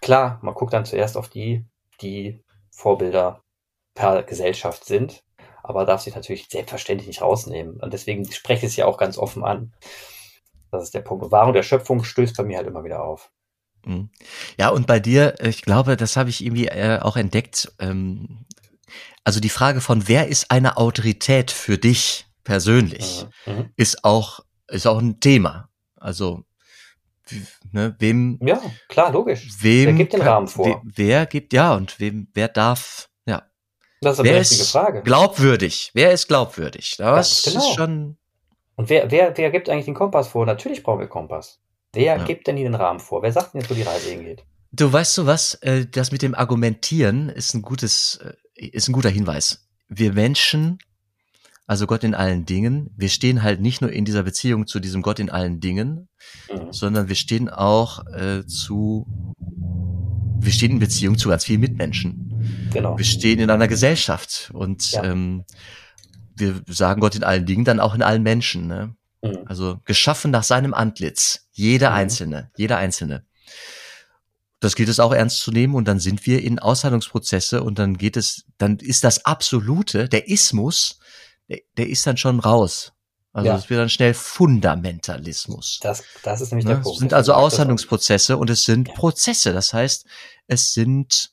[0.01, 1.65] klar, man guckt dann zuerst auf die,
[2.01, 2.41] die
[2.71, 3.43] Vorbilder
[3.95, 5.25] per Gesellschaft sind,
[5.63, 7.81] aber darf sich natürlich selbstverständlich nicht rausnehmen.
[7.81, 9.73] Und deswegen spreche ich es ja auch ganz offen an.
[10.73, 11.31] Das ist der Punkt.
[11.31, 13.31] Wahrung der Schöpfung stößt bei mir halt immer wieder auf.
[13.85, 14.11] Mhm.
[14.59, 17.73] Ja, und bei dir, ich glaube, das habe ich irgendwie äh, auch entdeckt.
[17.79, 18.47] Ähm,
[19.23, 23.53] also die Frage von, wer ist eine Autorität für dich persönlich, mhm.
[23.53, 23.71] mhm.
[23.77, 25.69] ist auch ist auch ein Thema.
[25.97, 26.45] Also
[27.71, 28.39] ne, wem?
[28.43, 29.49] Ja, klar, logisch.
[29.61, 30.67] Wem wer gibt den Rahmen vor?
[30.67, 33.11] Wer, wer gibt ja und wem wer darf?
[33.27, 33.43] Ja.
[34.01, 35.03] Das ist eine wer ist Frage.
[35.03, 35.91] Glaubwürdig.
[35.93, 36.97] Wer ist glaubwürdig?
[36.97, 37.59] Das genau.
[37.59, 38.17] ist schon
[38.77, 40.47] und wer, wer, wer gibt eigentlich den Kompass vor?
[40.47, 41.61] Natürlich brauchen wir Kompass.
[41.93, 42.25] Wer ja.
[42.25, 43.23] gibt denn hier den Rahmen vor?
[43.23, 44.45] Wer sagt denn jetzt, wo die Reise hingeht?
[44.73, 45.55] Du weißt du was?
[45.57, 48.19] Äh, das mit dem Argumentieren ist ein gutes,
[48.55, 49.69] äh, ist ein guter Hinweis.
[49.89, 50.79] Wir Menschen,
[51.67, 55.03] also Gott in allen Dingen, wir stehen halt nicht nur in dieser Beziehung zu diesem
[55.03, 56.09] Gott in allen Dingen,
[56.51, 56.73] mhm.
[56.73, 59.07] sondern wir stehen auch äh, zu,
[60.41, 62.71] wir stehen in Beziehung zu ganz vielen Mitmenschen.
[62.73, 62.97] Genau.
[62.97, 65.05] Wir stehen in einer Gesellschaft und ja.
[65.05, 65.45] ähm,
[66.35, 68.67] wir sagen Gott in allen Dingen, dann auch in allen Menschen.
[68.67, 68.95] Ne?
[69.23, 69.39] Mhm.
[69.47, 71.49] Also geschaffen nach seinem Antlitz.
[71.53, 71.97] Jeder mhm.
[71.97, 73.25] Einzelne, jeder Einzelne.
[74.61, 77.99] Das gilt es auch ernst zu nehmen und dann sind wir in Aushandlungsprozesse und dann
[77.99, 81.01] geht es, dann ist das Absolute, der Ismus,
[81.49, 82.93] der, der ist dann schon raus.
[83.33, 83.57] Also ja.
[83.57, 85.81] es wird dann schnell Fundamentalismus.
[85.83, 86.75] Das, das ist nämlich ne?
[86.75, 86.97] der Punkt.
[86.97, 88.95] Es sind also Aushandlungsprozesse und es sind ja.
[88.95, 89.53] Prozesse.
[89.53, 90.07] Das heißt,
[90.47, 91.33] es sind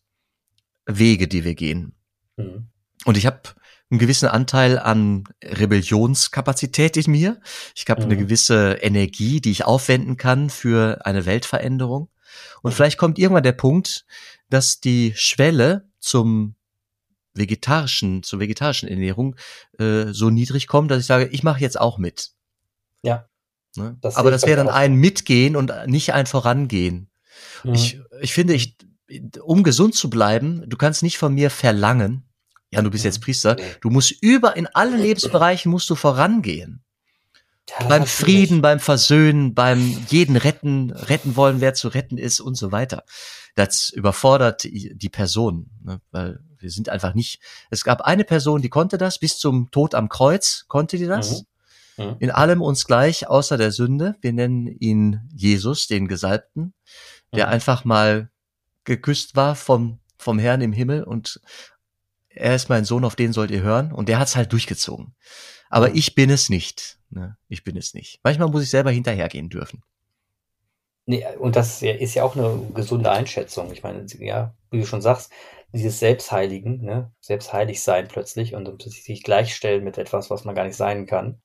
[0.85, 1.93] Wege, die wir gehen.
[2.38, 2.69] Mhm.
[3.05, 3.41] Und ich habe
[3.89, 7.41] einen gewissen Anteil an Rebellionskapazität in mir.
[7.75, 8.12] Ich habe mhm.
[8.12, 12.10] eine gewisse Energie, die ich aufwenden kann für eine Weltveränderung.
[12.62, 12.75] Und mhm.
[12.75, 14.06] vielleicht kommt irgendwann der Punkt,
[14.49, 16.56] dass die Schwelle zum
[17.34, 19.36] vegetarischen, zur vegetarischen Ernährung
[19.80, 22.32] äh, so niedrig kommt, dass ich sage, ich mache jetzt auch mit.
[23.02, 23.28] Ja.
[23.75, 23.97] Ne?
[24.02, 27.10] Das Aber das wäre dann ein Mitgehen und nicht ein Vorangehen.
[27.63, 27.73] Mhm.
[27.73, 28.78] Ich, ich finde, ich,
[29.41, 32.29] um gesund zu bleiben, du kannst nicht von mir verlangen,
[32.71, 33.55] ja, du bist jetzt Priester.
[33.82, 36.84] Du musst über, in allen Lebensbereichen musst du vorangehen.
[37.69, 38.62] Ja, beim Frieden, nicht.
[38.63, 43.03] beim Versöhnen, beim jeden retten, retten wollen, wer zu retten ist und so weiter.
[43.55, 46.01] Das überfordert die Person, ne?
[46.12, 47.41] weil wir sind einfach nicht.
[47.69, 51.45] Es gab eine Person, die konnte das bis zum Tod am Kreuz, konnte die das.
[51.97, 52.05] Mhm.
[52.05, 52.15] mhm.
[52.19, 54.15] in allem uns gleich, außer der Sünde.
[54.21, 56.73] Wir nennen ihn Jesus, den Gesalbten,
[57.34, 57.53] der mhm.
[57.53, 58.29] einfach mal
[58.84, 61.39] geküsst war vom, vom Herrn im Himmel und
[62.30, 63.92] er ist mein Sohn, auf den sollt ihr hören.
[63.92, 65.15] Und der hat's halt durchgezogen.
[65.70, 65.96] Aber mhm.
[65.96, 67.00] ich bin es nicht.
[67.10, 67.38] Ne?
[67.48, 68.20] Ich bin es nicht.
[68.24, 69.84] Manchmal muss ich selber hinterhergehen dürfen.
[71.06, 73.72] Nee, und das ist ja auch eine gesunde Einschätzung.
[73.74, 75.32] Ich meine, ja, wie du schon sagst,
[75.74, 77.12] dieses Selbstheiligen, ne?
[77.20, 81.42] Selbstheilig sein plötzlich und sich gleichstellen mit etwas, was man gar nicht sein kann.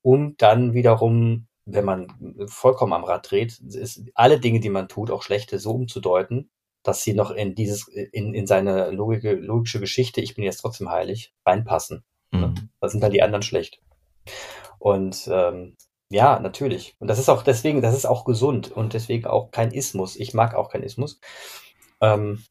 [0.00, 2.08] Und dann wiederum, wenn man
[2.46, 6.50] vollkommen am Rad dreht, ist alle Dinge, die man tut, auch schlechte, so umzudeuten,
[6.82, 10.90] dass sie noch in dieses, in, in seine logische, logische Geschichte, ich bin jetzt trotzdem
[10.90, 12.04] heilig, reinpassen.
[12.32, 12.48] Ne?
[12.48, 12.68] Mhm.
[12.80, 13.80] Da sind dann die anderen schlecht.
[14.78, 15.76] Und ähm,
[16.10, 16.94] ja, natürlich.
[16.98, 20.16] Und das ist auch deswegen, das ist auch gesund und deswegen auch kein Ismus.
[20.16, 21.20] Ich mag auch kein Ismus.
[22.00, 22.42] Ähm,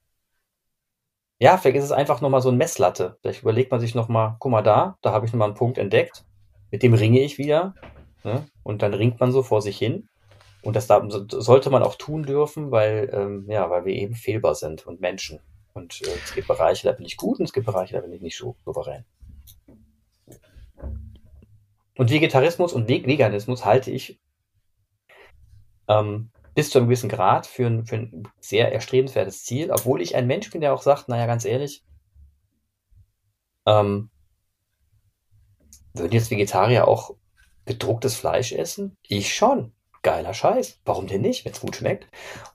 [1.39, 3.17] ja, vielleicht ist es einfach nochmal so ein Messlatte.
[3.21, 6.23] Vielleicht überlegt man sich nochmal, guck mal da, da habe ich nochmal einen Punkt entdeckt,
[6.71, 7.75] mit dem ringe ich wieder.
[8.23, 8.47] Ne?
[8.63, 10.07] Und dann ringt man so vor sich hin.
[10.61, 14.55] Und das da, sollte man auch tun dürfen, weil, ähm, ja, weil wir eben fehlbar
[14.55, 15.39] sind und Menschen.
[15.73, 18.13] Und äh, es gibt Bereiche, da bin ich gut und es gibt Bereiche, da bin
[18.13, 19.05] ich nicht so souverän.
[21.97, 24.19] Und Vegetarismus und Veganismus halte ich
[25.87, 30.15] ähm, bis zu einem gewissen Grad für ein, für ein sehr erstrebenswertes Ziel, obwohl ich
[30.15, 31.83] ein Mensch bin, der auch sagt, naja, ganz ehrlich,
[33.65, 34.09] ähm,
[35.93, 37.15] würden jetzt Vegetarier auch
[37.65, 38.97] gedrucktes Fleisch essen?
[39.07, 39.73] Ich schon.
[40.03, 40.79] Geiler Scheiß.
[40.85, 42.07] Warum denn nicht, wenn es gut schmeckt?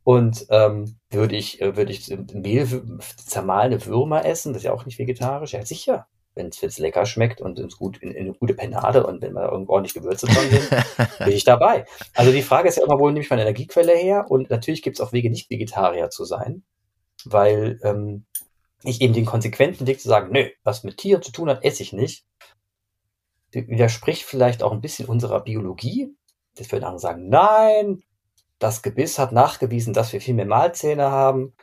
[0.04, 4.52] Und ähm, würde ich, äh, würde ich Mehl, zermahlene Würmer essen?
[4.52, 5.52] Das ist ja auch nicht vegetarisch.
[5.52, 6.06] Ja, sicher
[6.36, 9.48] wenn es lecker schmeckt und es gut in, in, eine gute Penade und wenn man
[9.48, 10.68] irgendwo ordentlich Gewürze dran sind,
[11.18, 11.86] bin ich dabei.
[12.14, 14.26] Also die Frage ist ja immer, wo nehme ich meine Energiequelle her?
[14.28, 16.62] Und natürlich gibt es auch Wege, nicht Vegetarier zu sein,
[17.24, 18.26] weil ähm,
[18.82, 21.82] ich eben den konsequenten Weg zu sagen, nö, was mit Tieren zu tun hat, esse
[21.82, 22.26] ich nicht,
[23.52, 26.14] widerspricht vielleicht auch ein bisschen unserer Biologie.
[26.56, 28.02] Das würden andere sagen, nein,
[28.58, 31.54] das Gebiss hat nachgewiesen, dass wir viel mehr Mahlzähne haben.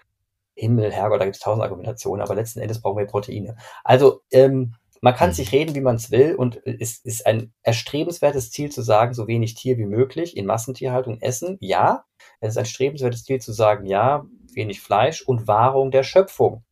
[0.56, 3.58] Himmel, Herrgott, da gibt es tausend Argumentationen, aber letzten Endes brauchen wir Proteine.
[3.84, 5.34] Also ähm, man kann mhm.
[5.34, 9.28] sich reden, wie man es will, und es ist ein erstrebenswertes Ziel zu sagen, so
[9.28, 11.58] wenig Tier wie möglich in Massentierhaltung essen.
[11.60, 12.06] Ja,
[12.40, 16.64] es ist ein strebenswertes Ziel zu sagen, ja, wenig Fleisch und Wahrung der Schöpfung.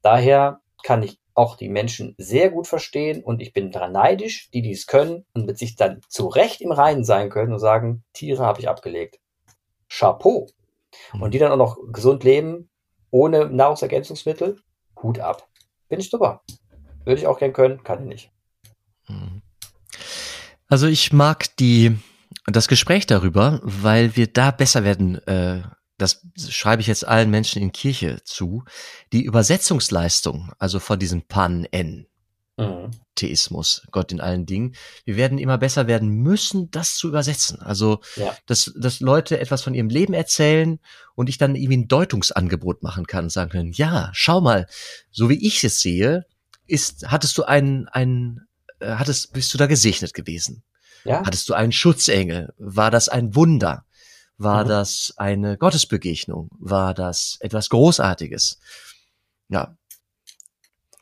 [0.00, 4.62] Daher kann ich auch die Menschen sehr gut verstehen und ich bin daran neidisch, die
[4.62, 8.44] dies können und mit sich dann zu Recht im Reinen sein können und sagen, Tiere
[8.44, 9.20] habe ich abgelegt.
[9.88, 10.48] Chapeau.
[11.12, 11.30] Und mhm.
[11.30, 12.70] die dann auch noch gesund leben,
[13.10, 14.60] ohne Nahrungsergänzungsmittel,
[15.02, 15.46] Hut ab.
[15.88, 16.42] Bin ich super.
[17.04, 18.30] Würde ich auch gern können, kann ich nicht.
[19.08, 19.42] Mhm.
[20.68, 21.98] Also ich mag die
[22.46, 25.16] das Gespräch darüber, weil wir da besser werden.
[25.26, 25.62] Äh,
[25.98, 28.64] das schreibe ich jetzt allen Menschen in Kirche zu.
[29.12, 32.06] Die Übersetzungsleistung, also von diesem Pan-N,
[32.58, 32.90] Mhm.
[33.14, 34.74] Theismus, Gott in allen Dingen.
[35.04, 37.60] Wir werden immer besser werden müssen, das zu übersetzen.
[37.60, 38.34] Also, ja.
[38.46, 40.78] dass, dass Leute etwas von ihrem Leben erzählen
[41.14, 44.66] und ich dann irgendwie ein Deutungsangebot machen kann und sagen können, ja, schau mal,
[45.10, 46.24] so wie ich es sehe,
[46.66, 48.46] ist, hattest du einen, einen,
[48.80, 50.62] äh, hattest, bist du da gesegnet gewesen?
[51.04, 51.24] Ja.
[51.24, 52.52] Hattest du einen Schutzengel?
[52.58, 53.85] War das ein Wunder?
[54.38, 54.68] War mhm.
[54.68, 56.50] das eine Gottesbegegnung?
[56.58, 58.58] War das etwas Großartiges?
[59.48, 59.76] Ja,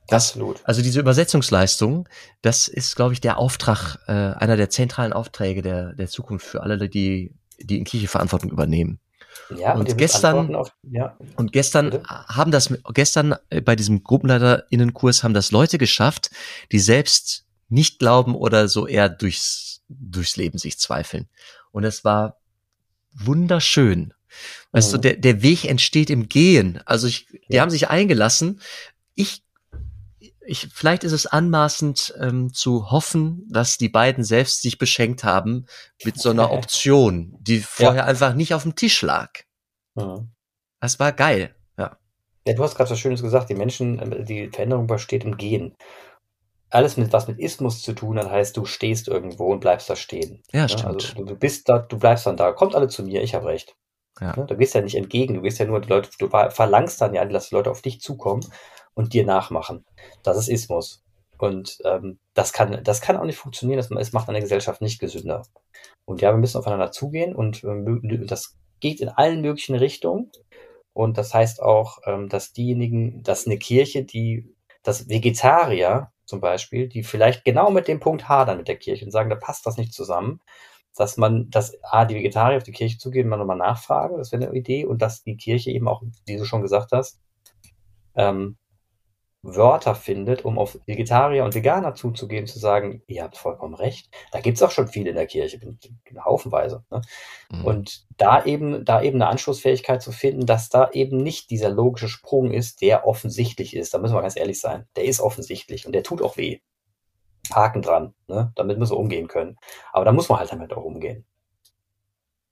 [0.07, 0.61] das, Absolut.
[0.65, 2.09] Also diese Übersetzungsleistung,
[2.43, 6.63] das ist, glaube ich, der Auftrag, äh, einer der zentralen Aufträge der, der Zukunft für
[6.63, 9.01] alle, die, die in Kirche Verantwortung übernehmen.
[9.57, 11.17] Ja, und, gestern, auf, ja.
[11.37, 12.09] und gestern Bitte?
[12.09, 16.31] haben das, gestern äh, bei diesem GruppenleiterInnenkurs haben das Leute geschafft,
[16.71, 21.29] die selbst nicht glauben oder so eher durchs, durchs Leben sich zweifeln.
[21.73, 22.37] Und es war
[23.15, 24.13] wunderschön.
[24.73, 24.97] Weißt mhm.
[24.97, 26.81] du, der, der Weg entsteht im Gehen.
[26.85, 27.63] Also ich, die ja.
[27.63, 28.61] haben sich eingelassen.
[29.15, 29.45] Ich
[30.47, 35.67] ich, vielleicht ist es anmaßend ähm, zu hoffen, dass die beiden selbst sich beschenkt haben
[36.05, 38.05] mit so einer Option, die vorher ja.
[38.05, 39.31] einfach nicht auf dem Tisch lag.
[39.95, 40.31] Mhm.
[40.81, 41.97] Das war geil, ja.
[42.47, 45.75] Ja, du hast gerade was Schönes gesagt, die Menschen, äh, die Veränderung besteht im Gehen.
[46.75, 49.97] Alles, mit, was mit Ismus zu tun hat, heißt, du stehst irgendwo und bleibst da
[49.97, 50.43] stehen.
[50.53, 50.87] Ja, stimmt.
[50.87, 52.53] Also, du bist da, du bleibst dann da.
[52.53, 53.77] Kommt alle zu mir, ich habe recht.
[54.21, 54.33] Ja.
[54.33, 57.25] Du gehst ja nicht entgegen, du gehst ja nur, die Leute, du verlangst dann ja,
[57.25, 58.45] dass die Leute auf dich zukommen
[58.95, 59.85] und dir nachmachen.
[60.23, 61.05] Das ist Ismus.
[61.39, 63.77] Und ähm, das, kann, das kann auch nicht funktionieren.
[63.77, 65.43] Das, es macht eine Gesellschaft nicht gesünder.
[66.05, 70.31] Und ja, wir müssen aufeinander zugehen und ähm, das geht in allen möglichen Richtungen.
[70.93, 76.89] Und das heißt auch, ähm, dass diejenigen, dass eine Kirche, die, dass Vegetarier zum Beispiel,
[76.89, 79.77] die vielleicht genau mit dem Punkt hadern mit der Kirche und sagen, da passt das
[79.77, 80.41] nicht zusammen,
[80.97, 84.47] dass man, dass A, die Vegetarier auf die Kirche zugehen, man nochmal nachfragen, das wäre
[84.47, 87.21] eine Idee, und dass die Kirche eben auch, wie du schon gesagt hast,
[88.17, 88.57] ähm,
[89.45, 94.11] Wörter findet, um auf Vegetarier und Veganer zuzugehen, zu sagen, ihr habt vollkommen recht.
[94.33, 95.61] Da gibt es auch schon viel in der Kirche,
[96.25, 96.85] haufenweise.
[96.91, 97.03] Ne?
[97.51, 97.65] Mhm.
[97.65, 102.09] Und da eben, da eben eine Anschlussfähigkeit zu finden, dass da eben nicht dieser logische
[102.09, 103.93] Sprung ist, der offensichtlich ist.
[103.93, 104.87] Da müssen wir ganz ehrlich sein.
[104.97, 106.61] Der ist offensichtlich und der tut auch weh.
[107.53, 108.15] Haken dran.
[108.27, 108.53] Ne?
[108.57, 109.57] Damit müssen wir umgehen können.
[109.93, 111.27] Aber da muss man halt damit auch umgehen.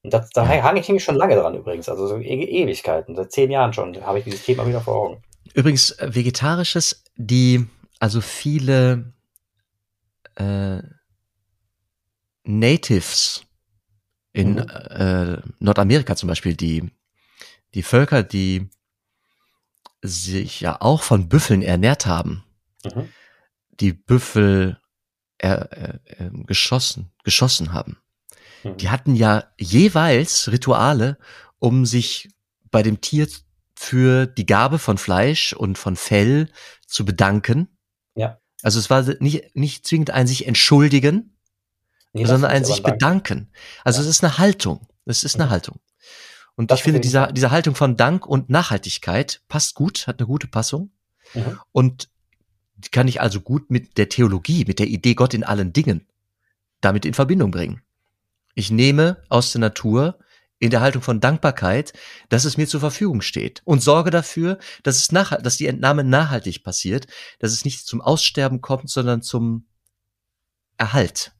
[0.02, 3.50] Und das, da hange ich schon lange dran übrigens, also so e Ewigkeiten, seit zehn
[3.50, 5.22] Jahren schon habe ich dieses Thema wieder vor Augen.
[5.54, 7.66] Übrigens, äh, vegetarisches, die,
[7.98, 9.12] also viele
[10.36, 10.82] äh,
[12.44, 13.44] Natives
[14.32, 14.58] in mhm.
[14.58, 16.90] äh, Nordamerika zum Beispiel, die,
[17.74, 18.70] die Völker, die
[20.00, 22.44] sich ja auch von Büffeln ernährt haben,
[22.84, 23.08] mhm.
[23.80, 24.78] die Büffel
[25.38, 27.98] er, er, geschossen, geschossen haben.
[28.64, 28.76] Mhm.
[28.78, 31.18] Die hatten ja jeweils Rituale,
[31.58, 32.30] um sich
[32.70, 33.28] bei dem Tier
[33.83, 36.49] für die Gabe von Fleisch und von Fell
[36.87, 37.68] zu bedanken.
[38.14, 38.38] Ja.
[38.62, 41.37] Also es war nicht, nicht zwingend ein sich entschuldigen,
[42.12, 43.51] nee, sondern ein sich bedanken.
[43.83, 44.05] Also ja.
[44.05, 44.87] es ist eine Haltung.
[45.05, 45.51] Es ist eine mhm.
[45.51, 45.81] Haltung.
[46.55, 50.29] Und das ich finde, diese, diese Haltung von Dank und Nachhaltigkeit passt gut, hat eine
[50.29, 50.92] gute Passung.
[51.35, 51.59] Mhm.
[51.73, 52.09] Und
[52.92, 56.07] kann ich also gut mit der Theologie, mit der Idee Gott in allen Dingen
[56.81, 57.83] damit in Verbindung bringen.
[58.55, 60.18] Ich nehme aus der Natur
[60.62, 61.92] in der Haltung von Dankbarkeit,
[62.29, 66.05] dass es mir zur Verfügung steht und sorge dafür, dass es nach, dass die Entnahme
[66.05, 67.09] nachhaltig passiert,
[67.40, 69.66] dass es nicht zum Aussterben kommt, sondern zum
[70.79, 71.33] Erhalt.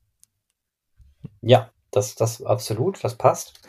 [1.41, 3.61] Ja, das, das absolut, das passt.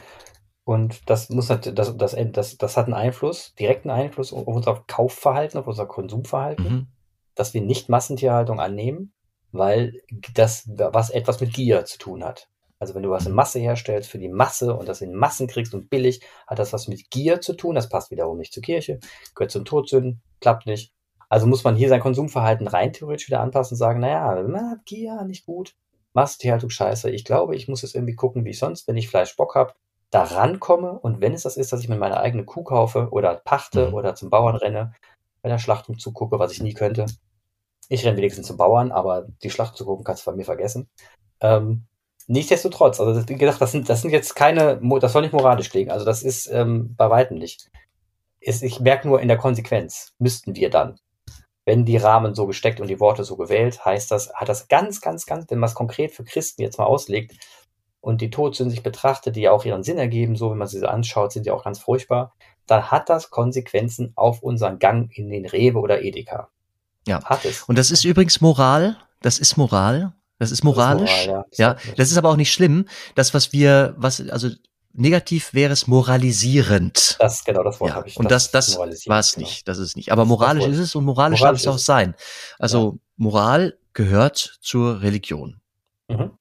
[0.64, 5.60] Und das muss das, das, das, das hat einen Einfluss, direkten Einfluss auf unser Kaufverhalten,
[5.60, 6.88] auf unser Konsumverhalten, mhm.
[7.36, 9.14] dass wir nicht Massentierhaltung annehmen,
[9.52, 10.02] weil
[10.34, 12.50] das was etwas mit Gier zu tun hat.
[12.84, 15.74] Also wenn du was in Masse herstellst für die Masse und das in Massen kriegst
[15.74, 17.76] und billig, hat das was mit Gier zu tun.
[17.76, 19.00] Das passt wiederum nicht zur Kirche,
[19.36, 20.92] gehört zum Todsünden, klappt nicht.
[21.30, 24.86] Also muss man hier sein Konsumverhalten rein theoretisch wieder anpassen und sagen, naja, man hat
[24.86, 25.78] Gier, nicht gut.
[26.12, 27.10] Massentierhaltung scheiße.
[27.10, 29.76] Ich glaube, ich muss jetzt irgendwie gucken, wie ich sonst, wenn ich Fleisch Bock habe,
[30.12, 31.00] da rankomme.
[31.00, 33.94] Und wenn es das ist, dass ich mir meine eigene Kuh kaufe oder pachte mhm.
[33.94, 34.94] oder zum Bauern renne,
[35.42, 37.06] bei der Schlachtung zugucke, was ich nie könnte.
[37.88, 40.90] Ich renne wenigstens zum Bauern, aber die Schlacht zu gucken kannst du bei mir vergessen.
[41.40, 41.86] Ähm,
[42.28, 45.92] Nichtsdestotrotz, also wie gesagt, das sind, das sind jetzt keine, das soll nicht moralisch klingen,
[45.92, 47.70] also das ist ähm, bei weitem nicht.
[48.40, 51.00] Ist, ich merke nur in der Konsequenz, müssten wir dann,
[51.66, 55.02] wenn die Rahmen so gesteckt und die Worte so gewählt, heißt das, hat das ganz,
[55.02, 57.36] ganz, ganz, wenn man es konkret für Christen jetzt mal auslegt
[58.02, 60.80] und die Todsünden sich betrachtet, die ja auch ihren Sinn ergeben, so wenn man sie
[60.80, 62.34] so anschaut, sind ja auch ganz furchtbar,
[62.68, 66.50] dann hat das Konsequenzen auf unseren Gang in den Rewe oder Edeka.
[67.08, 67.24] Ja.
[67.24, 67.64] Hat es.
[67.64, 71.10] Und das ist übrigens Moral, das ist Moral, das ist moralisch.
[71.10, 71.78] Das ist Moral, ja.
[71.78, 72.86] ja, das ist aber auch nicht schlimm.
[73.16, 74.50] Das, was wir, was, also
[74.94, 77.18] negativ wäre es moralisierend.
[77.20, 78.18] Das, genau, das Wort ja, habe ich.
[78.18, 79.48] Und das, das, das war es genau.
[79.48, 79.68] nicht.
[79.68, 80.12] Das ist nicht.
[80.12, 82.16] Aber moralisch ist es und moralisch, darf es auch sein.
[82.60, 83.00] Also ja.
[83.18, 85.60] Moral gehört zur Religion.
[86.08, 86.38] Mhm.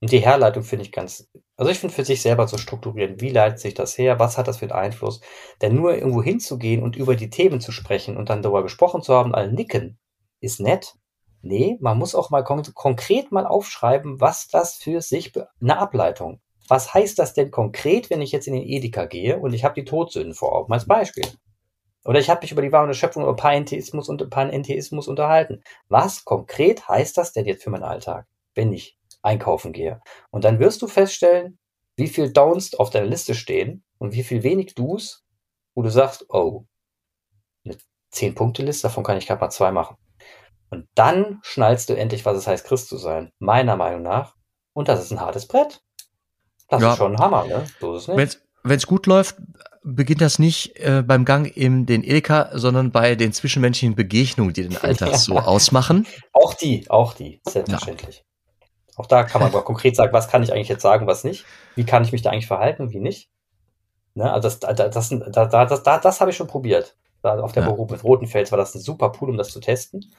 [0.00, 3.30] Und die Herleitung finde ich ganz, also ich finde für sich selber zu strukturieren, wie
[3.30, 5.20] leitet sich das her, was hat das für einen Einfluss?
[5.60, 9.14] Denn nur irgendwo hinzugehen und über die Themen zu sprechen und dann darüber gesprochen zu
[9.14, 9.98] haben, alle nicken,
[10.40, 10.96] ist nett,
[11.42, 16.40] Nee, man muss auch mal kon konkret mal aufschreiben, was das für sich, eine Ableitung.
[16.68, 19.74] Was heißt das denn konkret, wenn ich jetzt in den Edeka gehe und ich habe
[19.74, 21.24] die Todsünden vor Augen, als Beispiel?
[22.04, 25.62] Oder ich habe mich über die wahre Schöpfung, über Panentheismus und Panentheismus unterhalten.
[25.88, 30.00] Was konkret heißt das denn jetzt für meinen Alltag, wenn ich einkaufen gehe?
[30.30, 31.58] Und dann wirst du feststellen,
[31.96, 35.24] wie viel Downs auf deiner Liste stehen und wie viel wenig Do's,
[35.74, 36.64] wo du sagst, oh,
[37.64, 37.76] eine
[38.12, 39.96] 10-Punkte-Liste, davon kann ich gerade mal zwei machen.
[40.72, 43.30] Und dann schnallst du endlich, was es heißt, Christ zu sein.
[43.38, 44.36] Meiner Meinung nach.
[44.72, 45.82] Und das ist ein hartes Brett.
[46.68, 46.92] Das ja.
[46.92, 47.66] ist schon ein Hammer, ne?
[47.78, 48.40] So ist es nicht.
[48.64, 49.36] Wenn es gut läuft,
[49.82, 54.62] beginnt das nicht äh, beim Gang in den Edeka, sondern bei den zwischenmenschlichen Begegnungen, die
[54.62, 55.18] den Alltag ja.
[55.18, 56.06] so ausmachen.
[56.32, 58.24] Auch die, auch die, selbstverständlich.
[58.24, 58.66] Ja.
[58.96, 61.44] Auch da kann man aber konkret sagen, was kann ich eigentlich jetzt sagen, was nicht?
[61.74, 63.28] Wie kann ich mich da eigentlich verhalten, wie nicht?
[64.14, 64.32] Ne?
[64.32, 67.70] Also das, das, das, das, das, das, das habe ich schon probiert auf der ja.
[67.70, 70.12] Beruf mit Rotenfels war das ein super Pool, um das zu testen.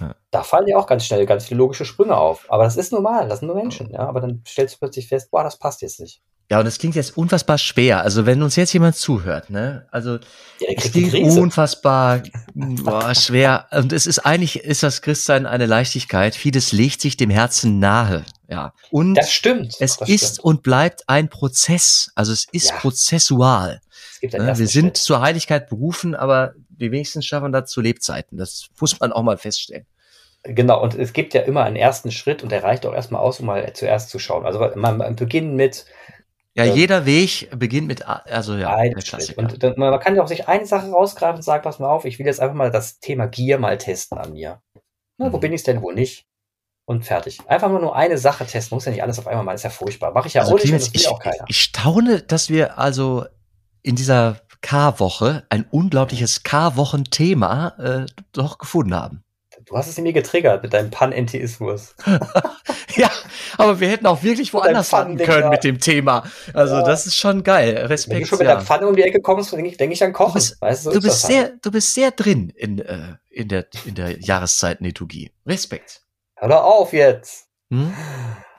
[0.00, 0.14] Ja.
[0.30, 2.46] Da fallen ja auch ganz schnell ganz viele logische Sprünge auf.
[2.48, 4.00] Aber das ist normal, das sind nur Menschen, ja.
[4.00, 6.22] Aber dann stellst du plötzlich fest, boah, das passt jetzt nicht.
[6.50, 8.02] Ja, und das klingt jetzt unfassbar schwer.
[8.02, 10.14] Also wenn uns jetzt jemand zuhört, ne, also
[10.58, 12.22] ja, es klingt unfassbar
[12.54, 13.68] boah, schwer.
[13.70, 16.34] Und es ist eigentlich ist das Christsein eine Leichtigkeit.
[16.34, 18.24] Vieles legt sich dem Herzen nahe.
[18.48, 18.72] Ja.
[18.90, 19.76] Und das stimmt.
[19.78, 20.44] Es das ist stimmt.
[20.44, 22.10] und bleibt ein Prozess.
[22.16, 22.76] Also es ist ja.
[22.78, 23.80] prozessual.
[24.20, 24.58] Es ne?
[24.58, 28.38] Wir sind zur Heiligkeit berufen, aber die wenigsten schaffen das zu Lebzeiten.
[28.38, 29.86] Das muss man auch mal feststellen.
[30.42, 33.40] Genau, und es gibt ja immer einen ersten Schritt und der reicht auch erstmal aus,
[33.40, 34.46] um mal zuerst zu schauen.
[34.46, 35.84] Also man, man beginnt mit
[36.54, 38.94] Ja, ähm, jeder Weg beginnt mit, also ja, ein
[39.36, 42.06] Und dann, man kann ja auch sich eine Sache rausgreifen und sagen, pass mal auf,
[42.06, 44.62] ich will jetzt einfach mal das Thema Gier mal testen an mir.
[45.18, 45.32] Na, mhm.
[45.34, 46.24] Wo bin ich denn, wo nicht?
[46.86, 47.38] Und fertig.
[47.46, 49.70] Einfach mal nur eine Sache testen, muss ja nicht alles auf einmal machen, ist ja
[49.70, 50.12] furchtbar.
[50.12, 51.44] Mache ich ja also, auch nicht, das will ich, auch keiner.
[51.48, 53.26] Ich staune, dass wir also
[53.82, 59.24] in dieser K-Woche ein unglaubliches K-Wochen-Thema äh, doch gefunden haben.
[59.66, 61.94] Du hast es in mir getriggert mit deinem Panentheismus.
[62.96, 63.10] ja,
[63.56, 66.24] aber wir hätten auch wirklich woanders landen können mit dem Thema.
[66.54, 66.82] Also ja.
[66.82, 67.76] das ist schon geil.
[67.86, 68.14] Respekt.
[68.14, 70.12] Wenn du schon mit der Pfanne um die Ecke kommst, denke ich, denk ich an
[70.12, 70.32] Kochen.
[70.32, 71.64] Du bist, weißt so du bist sehr, halt.
[71.64, 75.30] du bist sehr drin in, äh, in der, in der Jahreszeit-Liturgie.
[75.46, 76.02] Respekt.
[76.36, 77.46] Hör doch auf jetzt.
[77.70, 77.94] Hm?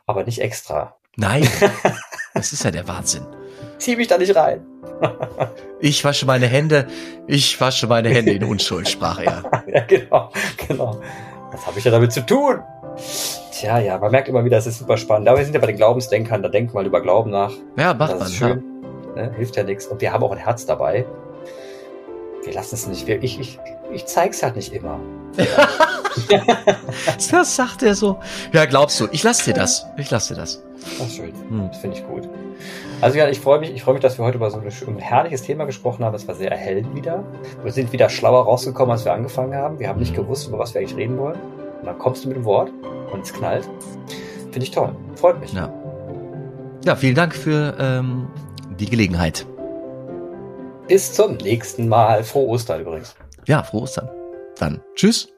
[0.06, 0.96] Aber nicht extra.
[1.18, 1.48] Nein.
[2.34, 3.26] das ist ja der Wahnsinn.
[3.82, 4.64] Zieh mich da nicht rein.
[5.80, 6.86] ich wasche meine Hände,
[7.26, 9.44] ich wasche meine Hände in Unschuld, sprach er.
[9.68, 10.30] ja, genau,
[10.68, 11.02] genau.
[11.52, 12.60] Was habe ich ja damit zu tun?
[13.52, 15.28] Tja, ja, man merkt immer wieder, es ist super spannend.
[15.28, 17.54] Aber wir sind ja bei den Glaubensdenkern, da denken wir mal über Glauben nach.
[17.76, 18.28] Ja, macht das man.
[18.28, 18.64] Ist schön.
[19.16, 19.24] Ja.
[19.24, 19.88] Ne, hilft ja nichts.
[19.88, 21.08] Und wir haben auch ein Herz dabei.
[22.44, 23.10] Wir lassen es nicht.
[23.10, 23.60] Ich, ich,
[23.92, 25.00] ich zeig's halt nicht immer.
[27.32, 28.20] das sagt er so.
[28.54, 29.08] Ja, glaubst du.
[29.12, 29.88] Ich lass dir das.
[29.98, 30.62] Ich lass dir das.
[31.04, 31.34] Ach, schön.
[31.50, 31.70] Hm.
[31.72, 32.30] Das finde ich gut.
[33.02, 35.42] Also ja, ich freue mich, ich freue mich, dass wir heute über so ein, herrliches
[35.42, 36.16] Thema gesprochen haben.
[36.16, 37.24] Es war sehr erhellend wieder.
[37.64, 39.80] Wir sind wieder schlauer rausgekommen, als wir angefangen haben.
[39.80, 41.40] Wir haben nicht gewusst, über was wir eigentlich reden wollen.
[41.80, 42.72] Und dann kommst du mit dem Wort
[43.12, 43.68] und es knallt.
[44.52, 44.96] Finde ich toll.
[45.16, 45.52] Freut mich.
[45.54, 45.74] Ja.
[46.86, 48.28] Ja, vielen Dank für ähm,
[48.80, 49.48] die Gelegenheit.
[50.88, 52.24] Bis zum nächsten Mal.
[52.24, 53.16] Frohe Ostern übrigens.
[53.48, 54.10] Ja, frohe Ostern.
[54.58, 55.30] Dann tschüss.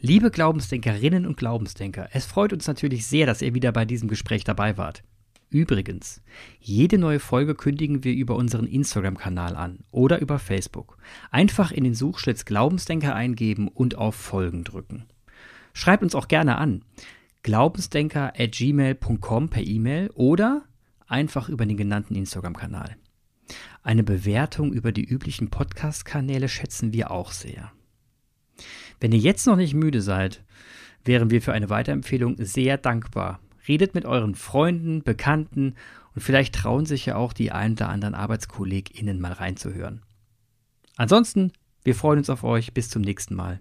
[0.00, 4.44] Liebe Glaubensdenkerinnen und Glaubensdenker, es freut uns natürlich sehr, dass ihr wieder bei diesem Gespräch
[4.44, 5.02] dabei wart.
[5.50, 6.22] Übrigens,
[6.60, 10.98] jede neue Folge kündigen wir über unseren Instagram-Kanal an oder über Facebook.
[11.30, 15.06] Einfach in den Suchschlitz Glaubensdenker eingeben und auf Folgen drücken.
[15.72, 16.82] Schreibt uns auch gerne an.
[17.42, 20.64] Glaubensdenker at gmail.com per E-Mail oder
[21.06, 22.96] einfach über den genannten Instagram-Kanal.
[23.82, 27.72] Eine Bewertung über die üblichen Podcast-Kanäle schätzen wir auch sehr.
[29.00, 30.44] Wenn ihr jetzt noch nicht müde seid,
[31.04, 33.40] wären wir für eine Weiterempfehlung sehr dankbar.
[33.68, 35.74] Redet mit euren Freunden, Bekannten
[36.14, 40.02] und vielleicht trauen sich ja auch die ein oder anderen ArbeitskollegInnen mal reinzuhören.
[40.96, 41.52] Ansonsten,
[41.84, 42.74] wir freuen uns auf euch.
[42.74, 43.60] Bis zum nächsten Mal.